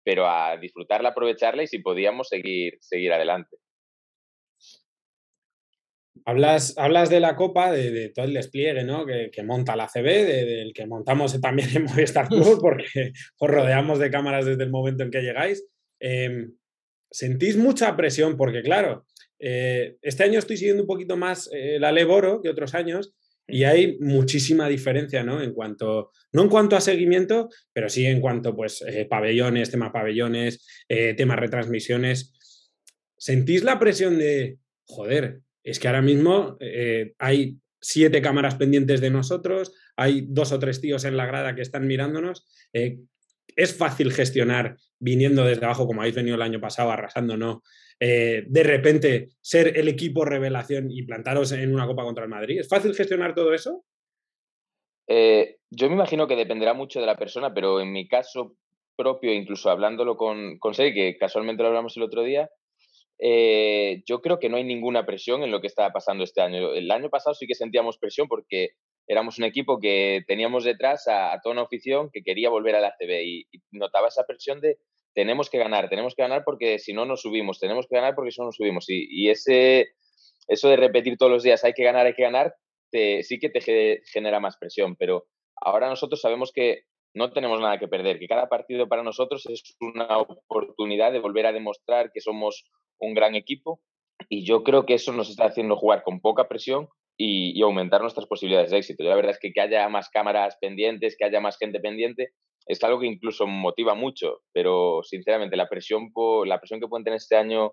pero 0.04 0.28
a 0.28 0.56
disfrutarla, 0.56 1.10
aprovecharla 1.10 1.62
y 1.62 1.68
si 1.68 1.78
podíamos 1.78 2.28
seguir, 2.28 2.78
seguir 2.80 3.12
adelante. 3.12 3.56
Hablas, 6.26 6.74
hablas 6.78 7.10
de 7.10 7.20
la 7.20 7.36
Copa, 7.36 7.70
de, 7.70 8.08
todo 8.08 8.24
el 8.24 8.32
despliegue 8.32 8.82
¿no? 8.82 9.04
que, 9.04 9.42
monta 9.42 9.76
la 9.76 9.88
CB, 9.88 10.04
del 10.04 10.72
que 10.72 10.86
montamos 10.86 11.38
también 11.40 11.68
en 11.74 11.84
Movistar 11.84 12.28
Club, 12.28 12.58
porque 12.62 13.12
os 13.38 13.50
rodeamos 13.50 13.98
de 13.98 14.10
cámaras 14.10 14.46
desde 14.46 14.64
el 14.64 14.70
momento 14.70 15.02
en 15.02 15.10
que 15.10 15.22
llegáis. 15.22 15.66
Em, 16.00 16.52
¿Sentís 17.10 17.56
mucha 17.56 17.94
presión? 17.94 18.36
Porque 18.36 18.62
claro, 18.62 19.06
eh, 19.38 19.96
este 20.00 20.24
año 20.24 20.38
estoy 20.38 20.56
siguiendo 20.56 20.82
un 20.82 20.88
poquito 20.88 21.16
más 21.16 21.50
eh, 21.52 21.78
la 21.78 21.92
Leboro 21.92 22.40
que 22.40 22.48
otros 22.48 22.74
años 22.74 23.14
y 23.46 23.64
hay 23.64 23.98
muchísima 24.00 24.68
diferencia, 24.68 25.22
¿no? 25.22 25.42
En 25.42 25.52
cuanto, 25.52 26.10
no 26.32 26.42
en 26.42 26.48
cuanto 26.48 26.76
a 26.76 26.80
seguimiento, 26.80 27.50
pero 27.74 27.90
sí 27.90 28.06
en 28.06 28.22
cuanto, 28.22 28.56
pues, 28.56 28.82
eh, 28.88 29.04
pabellones, 29.04 29.70
tema 29.70 29.92
pabellones, 29.92 30.66
temas 30.88 31.38
retransmisiones. 31.38 32.70
¿Sentís 33.18 33.62
la 33.62 33.78
presión 33.78 34.18
de, 34.18 34.56
joder, 34.86 35.43
es 35.64 35.80
que 35.80 35.88
ahora 35.88 36.02
mismo 36.02 36.56
eh, 36.60 37.14
hay 37.18 37.56
siete 37.80 38.22
cámaras 38.22 38.54
pendientes 38.54 39.00
de 39.00 39.10
nosotros, 39.10 39.74
hay 39.96 40.26
dos 40.28 40.52
o 40.52 40.58
tres 40.58 40.80
tíos 40.80 41.04
en 41.04 41.16
la 41.16 41.26
grada 41.26 41.54
que 41.54 41.62
están 41.62 41.86
mirándonos. 41.86 42.46
Eh, 42.72 42.98
es 43.56 43.76
fácil 43.76 44.12
gestionar 44.12 44.76
viniendo 44.98 45.44
desde 45.44 45.64
abajo, 45.64 45.86
como 45.86 46.02
habéis 46.02 46.14
venido 46.14 46.36
el 46.36 46.42
año 46.42 46.60
pasado, 46.60 46.90
arrasando, 46.90 47.36
¿no? 47.36 47.62
Eh, 48.00 48.44
de 48.46 48.62
repente 48.62 49.28
ser 49.40 49.78
el 49.78 49.88
equipo 49.88 50.24
revelación 50.24 50.90
y 50.90 51.02
plantaros 51.04 51.52
en 51.52 51.74
una 51.74 51.86
copa 51.86 52.04
contra 52.04 52.24
el 52.24 52.30
Madrid. 52.30 52.60
¿Es 52.60 52.68
fácil 52.68 52.94
gestionar 52.94 53.34
todo 53.34 53.52
eso? 53.54 53.84
yo 55.06 55.88
me 55.88 55.96
imagino 55.96 56.26
que 56.26 56.34
dependerá 56.34 56.72
mucho 56.72 56.98
de 56.98 57.04
la 57.04 57.18
persona, 57.18 57.52
pero 57.52 57.78
en 57.78 57.92
mi 57.92 58.08
caso 58.08 58.56
propio, 58.96 59.34
incluso 59.34 59.68
hablándolo 59.68 60.16
con, 60.16 60.58
con 60.58 60.72
que 60.72 61.16
casualmente 61.20 61.62
lo 61.62 61.68
hablamos 61.68 61.94
el 61.98 62.04
otro 62.04 62.22
día, 62.22 62.48
eh, 63.26 64.02
yo 64.04 64.20
creo 64.20 64.38
que 64.38 64.50
no 64.50 64.58
hay 64.58 64.64
ninguna 64.64 65.06
presión 65.06 65.42
en 65.42 65.50
lo 65.50 65.62
que 65.62 65.66
estaba 65.66 65.90
pasando 65.94 66.24
este 66.24 66.42
año. 66.42 66.74
El 66.74 66.90
año 66.90 67.08
pasado 67.08 67.32
sí 67.32 67.46
que 67.46 67.54
sentíamos 67.54 67.96
presión 67.96 68.28
porque 68.28 68.72
éramos 69.06 69.38
un 69.38 69.44
equipo 69.44 69.80
que 69.80 70.22
teníamos 70.26 70.62
detrás 70.62 71.08
a, 71.08 71.40
toda 71.42 71.54
una 71.54 71.62
afición 71.62 72.10
que 72.12 72.22
quería 72.22 72.50
volver 72.50 72.76
a 72.76 72.80
la 72.80 72.94
CB 72.98 73.22
y, 73.24 73.46
notaba 73.70 74.08
esa 74.08 74.24
presión 74.24 74.60
de 74.60 74.76
tenemos 75.14 75.48
que 75.48 75.56
ganar, 75.56 75.88
tenemos 75.88 76.14
que 76.14 76.20
ganar 76.20 76.42
porque 76.44 76.78
si 76.78 76.92
no 76.92 77.06
nos 77.06 77.22
subimos, 77.22 77.58
tenemos 77.58 77.86
que 77.88 77.96
ganar 77.96 78.14
porque 78.14 78.30
si 78.30 78.42
no 78.42 78.48
nos 78.48 78.56
subimos. 78.56 78.84
Y, 78.88 79.30
ese, 79.30 79.94
eso 80.46 80.68
de 80.68 80.76
repetir 80.76 81.16
todos 81.16 81.32
los 81.32 81.42
días 81.42 81.64
hay 81.64 81.72
que 81.72 81.84
ganar, 81.84 82.04
hay 82.04 82.14
que 82.14 82.24
ganar, 82.24 82.54
sí 82.92 83.38
que 83.38 83.48
te 83.48 84.02
genera 84.04 84.38
más 84.38 84.58
presión. 84.58 84.96
Pero 84.96 85.28
ahora 85.56 85.88
nosotros 85.88 86.20
sabemos 86.20 86.52
que 86.52 86.82
no 87.14 87.32
tenemos 87.32 87.60
nada 87.60 87.78
que 87.78 87.88
perder, 87.88 88.18
que 88.18 88.26
cada 88.26 88.48
partido 88.48 88.88
para 88.88 89.02
nosotros 89.02 89.46
es 89.46 89.76
una 89.80 90.18
oportunidad 90.18 91.12
de 91.12 91.20
volver 91.20 91.46
a 91.46 91.52
demostrar 91.52 92.10
que 92.12 92.20
somos 92.20 92.64
un 92.98 93.14
gran 93.14 93.34
equipo 93.34 93.80
y 94.28 94.44
yo 94.44 94.62
creo 94.62 94.84
que 94.84 94.94
eso 94.94 95.12
nos 95.12 95.30
está 95.30 95.46
haciendo 95.46 95.76
jugar 95.76 96.02
con 96.02 96.20
poca 96.20 96.48
presión 96.48 96.88
y, 97.16 97.60
aumentar 97.62 98.00
nuestras 98.00 98.26
posibilidades 98.26 98.70
de 98.70 98.78
éxito. 98.78 99.04
la 99.04 99.14
verdad 99.14 99.30
es 99.30 99.38
que 99.38 99.52
que 99.52 99.60
haya 99.60 99.88
más 99.88 100.10
cámaras 100.10 100.56
pendientes, 100.60 101.16
que 101.16 101.24
haya 101.24 101.40
más 101.40 101.56
gente 101.56 101.78
pendiente, 101.80 102.30
es 102.66 102.82
algo 102.82 103.00
que 103.00 103.06
incluso 103.06 103.46
motiva 103.46 103.94
mucho, 103.94 104.40
pero 104.52 105.02
sinceramente 105.02 105.56
la 105.56 105.68
presión, 105.68 106.12
por, 106.12 106.48
la 106.48 106.58
presión 106.58 106.80
que 106.80 106.88
pueden 106.88 107.04
tener 107.04 107.18
este 107.18 107.36
año 107.36 107.72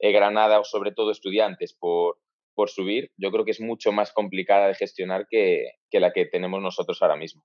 eh, 0.00 0.12
Granada 0.12 0.60
o 0.60 0.64
sobre 0.64 0.92
todo 0.92 1.10
estudiantes 1.10 1.74
por, 1.78 2.18
por 2.54 2.68
subir, 2.68 3.10
yo 3.16 3.30
creo 3.30 3.44
que 3.44 3.52
es 3.52 3.60
mucho 3.60 3.92
más 3.92 4.12
complicada 4.12 4.68
de 4.68 4.74
gestionar 4.74 5.26
que, 5.30 5.66
que 5.90 6.00
la 6.00 6.12
que 6.12 6.26
tenemos 6.26 6.60
nosotros 6.60 7.00
ahora 7.00 7.16
mismo. 7.16 7.42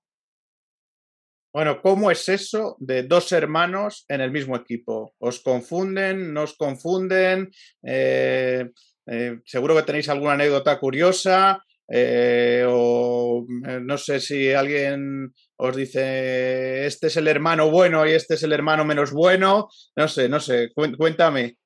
Bueno, 1.52 1.80
¿cómo 1.80 2.10
es 2.10 2.28
eso 2.28 2.76
de 2.78 3.04
dos 3.04 3.32
hermanos 3.32 4.04
en 4.08 4.20
el 4.20 4.30
mismo 4.30 4.54
equipo? 4.54 5.14
¿Os 5.18 5.40
confunden? 5.40 6.32
¿No 6.34 6.42
os 6.42 6.54
confunden? 6.56 7.50
Eh, 7.82 8.68
eh, 9.06 9.38
seguro 9.46 9.74
que 9.74 9.82
tenéis 9.82 10.08
alguna 10.10 10.34
anécdota 10.34 10.78
curiosa. 10.78 11.64
Eh, 11.90 12.66
o 12.68 13.46
no 13.48 13.96
sé 13.96 14.20
si 14.20 14.52
alguien 14.52 15.32
os 15.56 15.74
dice 15.74 16.84
este 16.84 17.06
es 17.06 17.16
el 17.16 17.26
hermano 17.28 17.70
bueno 17.70 18.06
y 18.06 18.12
este 18.12 18.34
es 18.34 18.42
el 18.42 18.52
hermano 18.52 18.84
menos 18.84 19.10
bueno. 19.10 19.68
No 19.96 20.06
sé, 20.06 20.28
no 20.28 20.40
sé. 20.40 20.70
Cuéntame. 20.74 21.56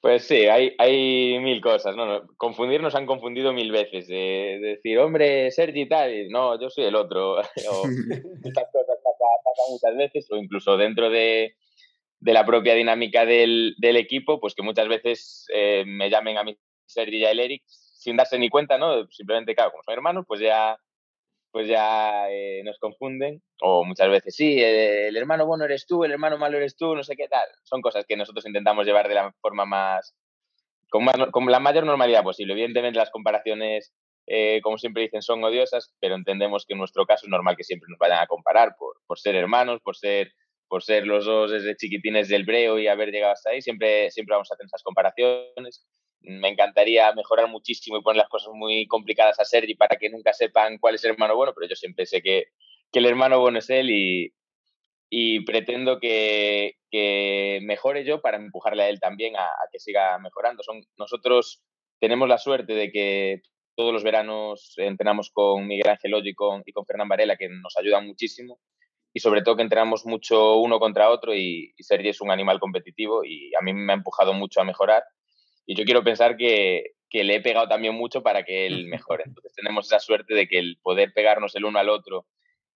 Pues 0.00 0.24
sí, 0.24 0.46
hay, 0.46 0.74
hay 0.78 1.38
mil 1.40 1.60
cosas, 1.60 1.94
¿no? 1.94 2.26
Confundir 2.38 2.80
nos 2.80 2.94
han 2.94 3.04
confundido 3.04 3.52
mil 3.52 3.70
veces. 3.70 4.08
De, 4.08 4.58
decir, 4.60 4.98
hombre, 4.98 5.50
Sergi 5.50 5.86
tal, 5.86 6.28
no, 6.30 6.58
yo 6.58 6.70
soy 6.70 6.84
el 6.84 6.94
otro. 6.94 7.34
o, 7.36 7.42
estas 8.44 8.66
cosas 8.72 8.98
pasan, 9.04 9.70
muchas 9.70 9.96
veces, 9.96 10.26
o 10.30 10.36
incluso 10.36 10.78
dentro 10.78 11.10
de, 11.10 11.54
de 12.18 12.32
la 12.32 12.46
propia 12.46 12.74
dinámica 12.74 13.26
del, 13.26 13.74
del, 13.76 13.96
equipo, 13.96 14.40
pues 14.40 14.54
que 14.54 14.62
muchas 14.62 14.88
veces 14.88 15.46
eh, 15.52 15.84
me 15.86 16.08
llamen 16.08 16.38
a 16.38 16.44
mí 16.44 16.56
Sergi 16.86 17.18
y 17.18 17.24
a 17.26 17.30
el 17.32 17.40
Eric 17.40 17.62
sin 17.66 18.16
darse 18.16 18.38
ni 18.38 18.48
cuenta, 18.48 18.78
¿no? 18.78 19.06
Simplemente, 19.10 19.54
claro, 19.54 19.70
como 19.72 19.82
son 19.82 19.92
hermanos, 19.92 20.24
pues 20.26 20.40
ya 20.40 20.78
pues 21.50 21.68
ya 21.68 22.30
eh, 22.30 22.62
nos 22.64 22.78
confunden. 22.78 23.42
O 23.60 23.84
muchas 23.84 24.08
veces, 24.08 24.34
sí, 24.34 24.62
el, 24.62 25.16
hermano 25.16 25.46
bueno 25.46 25.64
eres 25.64 25.86
tú, 25.86 26.04
el 26.04 26.12
hermano 26.12 26.38
malo 26.38 26.56
eres 26.56 26.76
tú, 26.76 26.94
no 26.94 27.02
sé 27.02 27.16
qué 27.16 27.28
tal. 27.28 27.46
Son 27.64 27.80
cosas 27.80 28.04
que 28.06 28.16
nosotros 28.16 28.46
intentamos 28.46 28.86
llevar 28.86 29.08
de 29.08 29.14
la 29.14 29.32
forma 29.40 29.64
más, 29.64 30.14
con, 30.88 31.06
la 31.50 31.60
mayor 31.60 31.84
normalidad 31.84 32.22
posible. 32.22 32.52
Evidentemente 32.54 32.98
las 32.98 33.10
comparaciones, 33.10 33.92
eh, 34.26 34.60
como 34.62 34.78
siempre 34.78 35.02
dicen, 35.02 35.22
son 35.22 35.42
odiosas, 35.44 35.94
pero 36.00 36.14
entendemos 36.14 36.64
que 36.66 36.74
en 36.74 36.78
nuestro 36.78 37.06
caso 37.06 37.26
es 37.26 37.30
normal 37.30 37.56
que 37.56 37.64
siempre 37.64 37.88
nos 37.88 37.98
vayan 37.98 38.22
a 38.22 38.26
comparar 38.26 38.74
por, 38.78 38.96
por 39.06 39.18
ser 39.18 39.34
hermanos, 39.34 39.80
por 39.82 39.96
ser 39.96 40.32
por 40.70 40.82
ser 40.82 41.06
los 41.06 41.26
dos 41.26 41.50
desde 41.50 41.76
chiquitines 41.76 42.28
del 42.28 42.44
breo 42.44 42.78
y 42.78 42.86
haber 42.86 43.10
llegado 43.10 43.34
hasta 43.34 43.50
ahí, 43.50 43.60
siempre, 43.60 44.10
siempre 44.10 44.34
vamos 44.34 44.50
a 44.50 44.56
tener 44.56 44.68
esas 44.68 44.82
comparaciones 44.82 45.84
me 46.22 46.48
encantaría 46.48 47.12
mejorar 47.12 47.48
muchísimo 47.48 47.98
y 47.98 48.02
poner 48.02 48.18
las 48.18 48.28
cosas 48.28 48.52
muy 48.54 48.86
complicadas 48.86 49.40
a 49.40 49.44
Sergi 49.44 49.74
para 49.74 49.96
que 49.96 50.10
nunca 50.10 50.32
sepan 50.32 50.78
cuál 50.78 50.94
es 50.94 51.04
el 51.04 51.12
hermano 51.12 51.36
bueno, 51.36 51.52
pero 51.54 51.68
yo 51.68 51.76
siempre 51.76 52.06
sé 52.06 52.22
que, 52.22 52.46
el 52.92 53.06
hermano 53.06 53.40
bueno 53.40 53.58
es 53.58 53.70
él 53.70 53.88
y, 55.10 55.40
pretendo 55.44 55.98
que, 55.98 56.76
mejore 57.62 58.04
yo 58.04 58.20
para 58.20 58.36
empujarle 58.36 58.82
a 58.82 58.88
él 58.88 59.00
también 59.00 59.36
a, 59.36 59.48
que 59.72 59.78
siga 59.78 60.18
mejorando. 60.18 60.62
Son, 60.62 60.82
nosotros 60.98 61.62
tenemos 62.00 62.28
la 62.28 62.38
suerte 62.38 62.74
de 62.74 62.90
que 62.90 63.42
todos 63.76 63.92
los 63.92 64.02
veranos 64.02 64.74
entrenamos 64.76 65.30
con 65.30 65.66
Miguel 65.66 65.88
Ángel 65.88 66.14
y 66.26 66.34
con, 66.34 66.62
y 66.66 66.72
con 66.72 66.84
Fernán 66.84 67.08
Varela, 67.08 67.36
que 67.36 67.48
nos 67.48 67.76
ayudan 67.78 68.06
muchísimo. 68.06 68.60
Y 69.12 69.20
sobre 69.20 69.42
todo 69.42 69.56
que 69.56 69.62
entrenamos 69.62 70.06
mucho 70.06 70.56
uno 70.58 70.78
contra 70.78 71.10
otro 71.10 71.34
y, 71.34 71.74
y 71.76 71.82
Sergi 71.82 72.10
es 72.10 72.20
un 72.20 72.30
animal 72.30 72.60
competitivo 72.60 73.24
y 73.24 73.52
a 73.54 73.60
mí 73.62 73.72
me 73.72 73.92
ha 73.92 73.96
empujado 73.96 74.32
mucho 74.32 74.60
a 74.60 74.64
mejorar 74.64 75.02
y 75.66 75.76
yo 75.76 75.84
quiero 75.84 76.02
pensar 76.02 76.36
que, 76.36 76.94
que 77.08 77.22
le 77.22 77.36
he 77.36 77.40
pegado 77.40 77.68
también 77.68 77.94
mucho 77.94 78.24
para 78.24 78.44
que 78.44 78.66
él 78.66 78.86
mejore. 78.86 79.22
Entonces 79.26 79.52
tenemos 79.54 79.86
esa 79.86 80.00
suerte 80.00 80.34
de 80.34 80.48
que 80.48 80.58
el 80.58 80.78
poder 80.82 81.12
pegarnos 81.12 81.54
el 81.54 81.64
uno 81.64 81.78
al 81.78 81.88
otro 81.88 82.26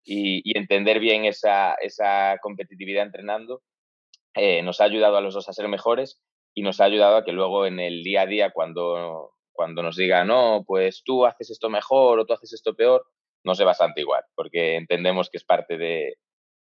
y, 0.04 0.56
entender 0.56 1.00
bien 1.00 1.24
esa, 1.24 1.74
esa 1.74 2.38
competitividad 2.42 3.04
entrenando 3.04 3.62
eh, 4.34 4.62
nos 4.62 4.80
ha 4.80 4.84
ayudado 4.84 5.16
a 5.16 5.20
los 5.20 5.34
dos 5.34 5.48
a 5.48 5.52
ser 5.52 5.66
mejores 5.66 6.20
y 6.54 6.62
nos 6.62 6.80
ha 6.80 6.84
ayudado 6.84 7.16
a 7.16 7.24
que 7.24 7.32
luego 7.32 7.66
en 7.66 7.80
el 7.80 8.04
día 8.04 8.22
a 8.22 8.26
día 8.26 8.50
cuando, 8.50 9.32
cuando 9.52 9.82
nos 9.82 9.96
diga, 9.96 10.24
no, 10.24 10.62
pues 10.64 11.02
tú 11.04 11.24
haces 11.26 11.50
esto 11.50 11.70
mejor 11.70 12.20
o 12.20 12.26
tú 12.26 12.34
haces 12.34 12.52
esto 12.52 12.74
peor, 12.74 13.04
no 13.44 13.54
se 13.54 13.64
bastante 13.64 14.02
igual, 14.02 14.22
porque 14.36 14.76
entendemos 14.76 15.30
que 15.30 15.38
es 15.38 15.44
parte 15.44 15.78
de, 15.78 16.14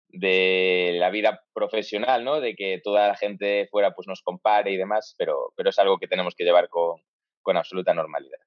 de 0.09 0.93
la 0.99 1.11
vida 1.11 1.43
profesional, 1.53 2.25
¿no? 2.25 2.41
De 2.41 2.55
que 2.55 2.81
toda 2.83 3.09
la 3.09 3.17
gente 3.17 3.69
fuera 3.71 3.93
pues 3.93 4.07
nos 4.07 4.23
compare 4.23 4.71
y 4.73 4.77
demás, 4.77 5.15
pero, 5.19 5.53
pero 5.57 5.71
es 5.71 5.79
algo 5.79 5.99
que 5.99 6.09
tenemos 6.09 6.35
que 6.35 6.45
llevar 6.45 6.69
con, 6.69 7.01
con 7.43 7.57
absoluta 7.57 7.95
normalidad. 7.95 8.46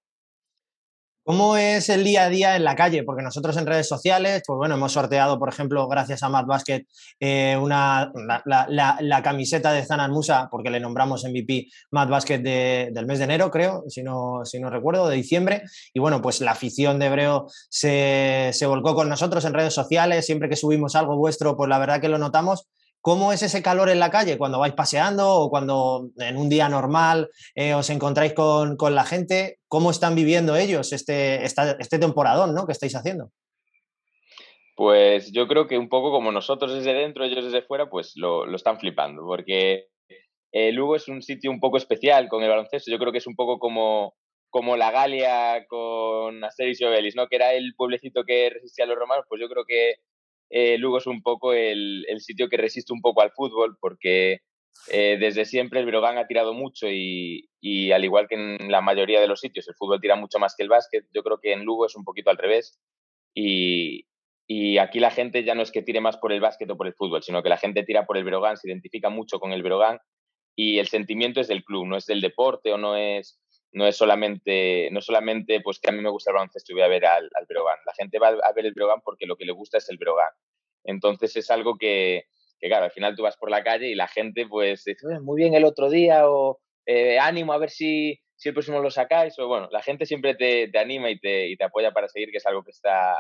¿Cómo 1.24 1.58
es 1.58 1.90
el 1.90 2.04
día 2.04 2.24
a 2.24 2.30
día 2.30 2.56
en 2.56 2.64
la 2.64 2.76
calle? 2.76 3.04
Porque 3.04 3.22
nosotros 3.22 3.56
en 3.58 3.68
redes 3.68 3.88
sociales, 3.88 4.42
pues 4.48 4.58
bueno, 4.58 4.76
hemos 4.76 4.94
sorteado, 4.94 5.38
por 5.38 5.50
ejemplo, 5.50 5.88
gracias 5.88 6.24
a 6.24 6.30
Matt 6.30 6.48
Basket, 6.48 6.86
eh, 7.20 7.56
una, 7.62 8.12
la, 8.46 9.22
camiseta 9.24 9.72
de 9.72 9.86
Zanan 9.86 10.12
Musa, 10.12 10.48
porque 10.50 10.70
le 10.70 10.80
nombramos 10.80 11.24
MVP 11.24 11.68
Matt 11.92 12.10
Basket 12.10 12.40
del 12.40 13.06
mes 13.06 13.20
de 13.20 13.26
enero, 13.26 13.52
creo, 13.52 13.84
si 13.88 14.02
no, 14.02 14.42
si 14.44 14.60
no 14.60 14.70
recuerdo, 14.70 15.08
de 15.08 15.18
diciembre. 15.18 15.64
Y 15.94 16.00
bueno, 16.00 16.22
pues 16.22 16.42
la 16.42 16.52
afición 16.52 16.98
de 16.98 17.06
Hebreo 17.06 17.48
se, 17.70 18.50
se 18.54 18.66
volcó 18.66 18.96
con 18.96 19.10
nosotros 19.10 19.46
en 19.46 19.54
redes 19.54 19.74
sociales. 19.74 20.26
Siempre 20.26 20.50
que 20.50 20.56
subimos 20.56 20.96
algo 20.96 21.16
vuestro, 21.16 21.56
pues 21.56 21.70
la 21.70 21.78
verdad 21.78 22.02
que 22.02 22.10
lo 22.10 22.18
notamos. 22.18 22.68
¿Cómo 23.02 23.32
es 23.32 23.42
ese 23.44 23.64
calor 23.64 23.90
en 23.90 24.00
la 24.00 24.10
calle 24.10 24.38
cuando 24.38 24.60
vais 24.60 24.74
paseando 24.74 25.30
o 25.30 25.50
cuando 25.50 26.10
en 26.18 26.36
un 26.36 26.50
día 26.50 26.68
normal 26.68 27.30
eh, 27.56 27.74
os 27.74 27.90
encontráis 27.90 28.34
con, 28.34 28.78
la 28.94 29.06
gente? 29.06 29.60
¿Cómo 29.68 29.90
están 29.90 30.16
viviendo 30.16 30.56
ellos 30.56 30.92
este, 30.92 31.44
este 31.44 32.00
temporadón 32.00 32.54
¿no? 32.54 32.66
que 32.66 32.74
estáis 32.74 32.96
haciendo? 32.96 33.32
Pues 34.80 35.34
yo 35.34 35.46
creo 35.48 35.68
que 35.68 35.78
un 35.78 35.90
poco 35.90 36.10
como 36.10 36.32
nosotros 36.32 36.74
desde 36.74 36.94
dentro, 36.94 37.26
ellos 37.26 37.44
desde 37.44 37.62
fuera, 37.62 37.90
pues 37.90 38.14
lo, 38.16 38.54
están 38.56 38.80
flipando, 38.80 39.24
porque 39.26 39.88
eh, 40.54 40.72
Lugo 40.72 40.96
es 40.96 41.10
un 41.10 41.22
sitio 41.22 41.52
un 41.52 41.60
poco 41.60 41.76
especial 41.76 42.30
con 42.30 42.44
el 42.44 42.50
baloncesto. 42.50 42.90
Yo 42.90 42.98
creo 42.98 43.12
que 43.12 43.18
es 43.18 43.28
un 43.28 43.36
poco 43.36 43.60
como, 43.60 44.14
como 44.50 44.78
la 44.78 44.90
Galia 44.92 45.66
con 45.68 46.42
Asterix 46.46 46.80
y 46.80 46.86
Obelix, 46.86 47.16
¿no? 47.18 47.28
Que 47.28 47.36
era 47.36 47.52
el 47.54 47.74
pueblecito 47.76 48.24
que 48.24 48.52
resistía 48.52 48.86
a 48.86 48.88
los 48.88 48.98
romanos, 48.98 49.26
pues 49.28 49.42
yo 49.42 49.50
creo 49.50 49.66
que 49.68 49.96
eh, 50.50 50.78
Lugo 50.78 50.98
es 50.98 51.08
un 51.08 51.22
poco 51.22 51.54
el, 51.54 52.06
sitio 52.20 52.50
que 52.50 52.58
resiste 52.58 52.94
un 52.94 53.02
poco 53.02 53.22
al 53.22 53.32
fútbol 53.32 53.78
porque 53.80 54.40
eh, 54.92 55.18
desde 55.20 55.46
siempre 55.46 55.80
el 55.80 55.86
Brogan 55.86 56.18
ha 56.18 56.28
tirado 56.28 56.54
mucho 56.54 56.88
y, 56.90 57.48
al 57.92 58.04
igual 58.04 58.28
que 58.28 58.36
en 58.36 58.72
la 58.72 58.82
mayoría 58.82 59.22
de 59.22 59.28
los 59.28 59.42
sitios 59.42 59.68
el 59.68 59.76
fútbol 59.76 60.02
tira 60.02 60.16
mucho 60.16 60.40
más 60.40 60.56
que 60.56 60.64
el 60.64 60.70
básquet, 60.70 61.06
yo 61.14 61.22
creo 61.24 61.40
que 61.40 61.54
en 61.54 61.64
Lugo 61.64 61.86
es 61.86 61.96
un 61.96 62.04
poquito 62.04 62.30
al 62.30 62.38
revés 62.38 62.80
y, 63.36 64.06
aquí 64.80 65.00
la 65.00 65.12
gente 65.12 65.44
ya 65.44 65.54
no 65.54 65.62
es 65.62 65.72
que 65.72 65.84
tire 65.84 66.02
más 66.02 66.18
por 66.18 66.32
el 66.32 66.42
básquet 66.42 66.70
o 66.72 66.78
por 66.78 66.88
el 66.88 66.96
fútbol, 66.96 67.22
sino 67.22 67.44
que 67.44 67.50
la 67.50 67.58
gente 67.58 67.84
tira 67.84 68.06
por 68.08 68.18
el 68.18 68.24
Brogan, 68.24 68.58
se 68.58 68.68
identifica 68.68 69.10
mucho 69.10 69.40
con 69.40 69.52
el 69.52 69.62
Brogan 69.62 70.00
y 70.56 70.80
el 70.80 70.88
sentimiento 70.88 71.40
es 71.40 71.48
del 71.48 71.64
club, 71.64 71.86
no 71.86 71.96
es 71.98 72.06
del 72.08 72.22
deporte 72.22 72.74
o 72.74 72.78
no 72.78 72.96
es 72.96 73.40
no 73.72 73.88
es 73.88 73.96
solamente, 73.96 74.90
no 74.92 75.02
solamente 75.02 75.62
pues 75.62 75.80
que 75.80 75.90
a 75.90 75.94
mí 75.94 76.02
me 76.02 76.10
gusta 76.10 76.32
el 76.32 76.36
baloncesto 76.36 76.72
y 76.72 76.76
voy 76.76 76.84
a 76.84 76.88
ver 76.88 77.06
al, 77.06 77.30
al 77.34 77.46
Brogan. 77.48 77.78
La 77.86 77.94
gente 77.94 78.20
va 78.20 78.30
a 78.30 78.54
ver 78.54 78.66
el 78.66 78.74
Brogan 78.74 79.02
porque 79.04 79.26
lo 79.26 79.36
que 79.36 79.46
le 79.46 79.52
gusta 79.52 79.78
es 79.78 79.90
el 79.90 79.98
Brogan. 79.98 80.32
Entonces 80.84 81.36
es 81.36 81.52
algo 81.52 81.78
que, 81.78 82.26
que, 82.60 82.68
claro, 82.68 82.86
al 82.86 82.92
final 82.92 83.16
tú 83.16 83.24
vas 83.24 83.38
por 83.38 83.52
la 83.52 83.64
calle 83.64 83.88
y 83.88 83.96
la 83.96 84.08
gente 84.08 84.48
pues 84.48 84.84
dice, 84.84 85.20
muy 85.22 85.42
bien 85.42 85.54
el 85.54 85.66
otro 85.66 85.90
día 85.90 86.30
o 86.30 86.60
eh, 86.86 87.20
ánimo 87.20 87.54
a 87.54 87.58
ver 87.58 87.70
si, 87.70 88.20
si 88.36 88.50
el 88.50 88.56
próximo 88.56 88.80
lo 88.80 88.90
sacáis. 88.90 89.38
O 89.40 89.48
bueno, 89.48 89.70
la 89.72 89.82
gente 89.82 90.06
siempre 90.06 90.36
te, 90.36 90.68
te 90.70 90.80
anima 90.80 91.10
y 91.10 91.20
te, 91.20 91.48
y 91.48 91.58
te, 91.58 91.64
apoya 91.64 91.92
para 91.92 92.08
seguir, 92.08 92.32
que 92.32 92.38
es 92.38 92.46
algo 92.46 92.64
que 92.64 92.72
está, 92.72 93.16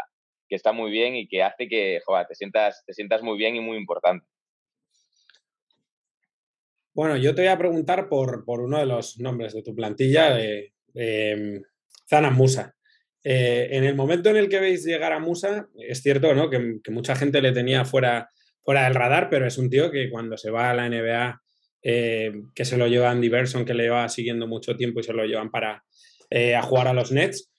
que 0.48 0.56
está 0.56 0.72
muy 0.72 0.89
bien 0.91 1.15
y 1.15 1.27
que 1.27 1.44
hace 1.44 1.68
que 1.68 2.01
joder, 2.06 2.27
te, 2.27 2.36
sientas, 2.36 2.84
te 2.86 2.94
sientas 2.94 3.22
muy 3.22 3.38
bien 3.38 3.56
y 3.56 3.60
muy 3.60 3.77
importante. 3.77 4.25
Bueno, 7.00 7.15
yo 7.15 7.34
te 7.34 7.44
voy 7.44 7.48
a 7.48 7.58
preguntar 7.58 8.10
por, 8.10 8.44
uno 8.46 8.77
de 8.77 8.86
los 8.86 9.22
nombres 9.22 9.53
de 9.53 9.63
tu 9.63 9.74
plantilla, 9.74 10.36
de, 10.36 10.74
em, 10.94 11.62
Zana 12.10 12.29
Musa. 12.29 12.75
Eh, 13.24 13.70
en 13.72 13.86
el 13.86 13.96
momento 13.96 14.29
en 14.29 14.36
el 14.36 14.50
que 14.50 14.60
veis 14.60 14.84
llegar 14.84 15.13
a 15.13 15.20
Musa, 15.20 15.70
es 15.77 16.01
cierto 16.01 16.36
¿no? 16.36 16.50
que, 16.50 16.82
mucha 16.91 17.15
gente 17.15 17.41
le 17.41 17.53
tenía 17.53 17.86
fuera, 17.86 18.29
fuera 18.65 18.84
del 18.84 18.96
radar, 18.96 19.29
pero 19.29 19.48
es 19.48 19.58
un 19.58 19.70
tío 19.70 19.91
que 19.91 20.10
cuando 20.10 20.36
se 20.36 20.51
va 20.51 20.72
a 20.72 20.74
la 20.74 20.89
NBA, 20.89 21.41
eh, 21.84 22.34
que 22.53 22.65
se 22.65 22.75
lo 22.75 22.86
lleva 22.86 23.12
Andy 23.12 23.29
Berson, 23.29 23.63
que 23.63 23.75
le 23.75 23.84
lleva 23.84 24.10
siguiendo 24.10 24.46
mucho 24.46 24.75
tiempo 24.75 25.00
y 25.00 25.03
se 25.03 25.13
lo 25.13 25.24
llevan 25.24 25.51
para 25.51 25.86
eh, 26.29 26.53
a 26.53 26.62
jugar 26.63 26.89
a 26.89 26.94
los 26.94 27.13
Nets, 27.13 27.50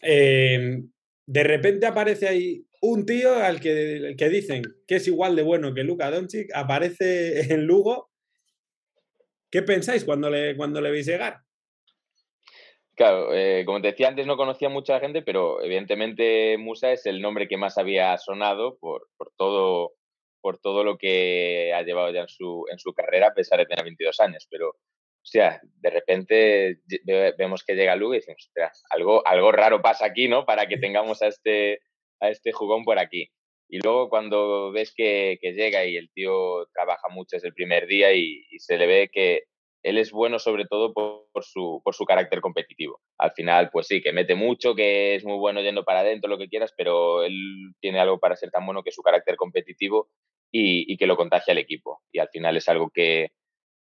de 0.00 1.42
repente 1.44 1.84
aparece 1.84 2.28
ahí 2.28 2.64
un 2.80 3.04
tío 3.04 3.34
al 3.44 3.60
que, 3.60 4.14
que, 4.16 4.28
dicen 4.30 4.62
que 4.86 4.96
es 4.96 5.06
igual 5.06 5.36
de 5.36 5.42
bueno 5.42 5.74
que 5.74 5.82
Luka 5.82 6.10
Doncic, 6.10 6.48
aparece 6.54 7.52
en 7.52 7.66
Lugo 7.66 8.08
¿Qué 9.50 9.62
pensáis 9.62 10.04
cuando 10.04 10.30
le, 10.30 10.56
cuando 10.56 10.80
le 10.80 10.90
veis 10.90 11.06
llegar? 11.06 11.40
Claro, 12.96 13.34
eh, 13.34 13.64
como 13.66 13.82
te 13.82 13.88
decía 13.88 14.08
antes, 14.08 14.26
no 14.26 14.38
conocía 14.38 14.70
mucha 14.70 14.98
gente, 15.00 15.20
pero 15.20 15.62
evidentemente 15.62 16.56
Musa 16.56 16.92
es 16.92 17.04
el 17.04 17.20
nombre 17.20 17.46
que 17.46 17.58
más 17.58 17.76
había 17.76 18.16
sonado 18.16 18.78
por, 18.78 19.08
por, 19.18 19.32
todo, 19.36 19.92
por 20.40 20.58
todo 20.58 20.82
lo 20.82 20.96
que 20.96 21.74
ha 21.74 21.82
llevado 21.82 22.10
ya 22.10 22.22
en 22.22 22.28
su, 22.28 22.64
en 22.70 22.78
su 22.78 22.94
carrera, 22.94 23.28
a 23.28 23.34
pesar 23.34 23.58
de 23.58 23.66
tener 23.66 23.84
22 23.84 24.18
años. 24.20 24.46
Pero, 24.50 24.70
o 24.70 25.28
sea, 25.28 25.60
de 25.62 25.90
repente 25.90 26.78
vemos 27.36 27.64
que 27.64 27.74
llega 27.74 27.96
Lugo 27.96 28.14
y 28.14 28.18
decimos, 28.18 28.50
algo, 28.88 29.26
algo 29.26 29.52
raro 29.52 29.82
pasa 29.82 30.06
aquí, 30.06 30.26
¿no? 30.26 30.46
Para 30.46 30.66
que 30.66 30.78
tengamos 30.78 31.20
a 31.20 31.26
este, 31.26 31.80
a 32.20 32.30
este 32.30 32.52
jugón 32.52 32.82
por 32.82 32.98
aquí. 32.98 33.30
Y 33.68 33.78
luego 33.80 34.08
cuando 34.08 34.70
ves 34.72 34.92
que, 34.94 35.38
llega 35.42 35.84
y 35.84 35.96
el 35.96 36.10
tío 36.10 36.66
trabaja 36.72 37.08
mucho 37.08 37.36
desde 37.36 37.48
el 37.48 37.54
primer 37.54 37.86
día 37.86 38.12
y, 38.12 38.44
se 38.58 38.78
le 38.78 38.86
ve 38.86 39.10
que 39.12 39.44
él 39.82 39.98
es 39.98 40.10
bueno 40.10 40.38
sobre 40.38 40.64
todo 40.66 40.92
por, 40.92 41.44
su, 41.44 41.80
por 41.84 41.94
su 41.94 42.04
carácter 42.04 42.40
competitivo. 42.40 43.00
Al 43.18 43.32
final, 43.32 43.70
pues 43.70 43.86
sí, 43.86 44.00
que 44.02 44.12
mete 44.12 44.34
mucho, 44.34 44.74
que 44.74 45.14
es 45.14 45.24
muy 45.24 45.38
bueno 45.38 45.60
yendo 45.62 45.84
para 45.84 46.00
adentro, 46.00 46.28
lo 46.28 46.38
que 46.38 46.48
quieras, 46.48 46.72
pero 46.76 47.22
él 47.24 47.72
tiene 47.80 48.00
algo 48.00 48.18
para 48.18 48.36
ser 48.36 48.50
tan 48.50 48.64
bueno 48.66 48.82
que 48.82 48.92
su 48.92 49.02
carácter 49.02 49.36
competitivo 49.36 50.08
y, 50.50 50.96
que 50.96 51.06
lo 51.06 51.16
contagia 51.16 51.52
al 51.52 51.58
equipo. 51.58 52.00
Y 52.12 52.18
al 52.18 52.28
final 52.28 52.56
es 52.56 52.68
algo 52.68 52.90
que, 52.90 53.30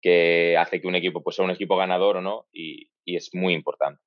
que 0.02 0.58
hace 0.58 0.82
que 0.82 0.88
un 0.88 0.96
equipo 0.96 1.24
pues, 1.24 1.36
sea 1.36 1.46
un 1.46 1.52
equipo 1.52 1.78
ganador 1.78 2.18
o 2.18 2.22
no, 2.22 2.48
y 2.52 2.90
es 3.06 3.30
muy 3.34 3.54
importante. 3.54 4.02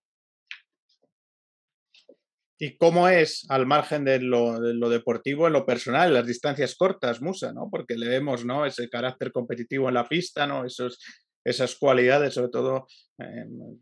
¿Y 2.59 2.77
cómo 2.79 3.09
es, 3.09 3.45
al 3.51 3.67
margen 3.67 4.05
de 4.05 4.19
lo, 4.21 4.59
deportivo, 4.89 5.47
en 5.47 5.53
lo 5.53 5.67
personal, 5.67 6.15
las 6.15 6.27
distancias 6.27 6.75
cortas, 6.75 7.21
Musa, 7.21 7.53
¿no? 7.53 7.69
Porque 7.71 7.97
le 7.97 8.09
vemos, 8.09 8.47
¿no? 8.47 8.65
Ese 8.65 8.89
carácter 8.89 9.31
competitivo 9.31 9.89
en 9.89 9.95
la 9.95 10.09
pista, 10.09 10.47
¿no? 10.47 10.65
Esos, 10.65 10.99
esas 11.45 11.77
cualidades, 11.77 12.33
sobre 12.33 12.51
todo 12.51 12.87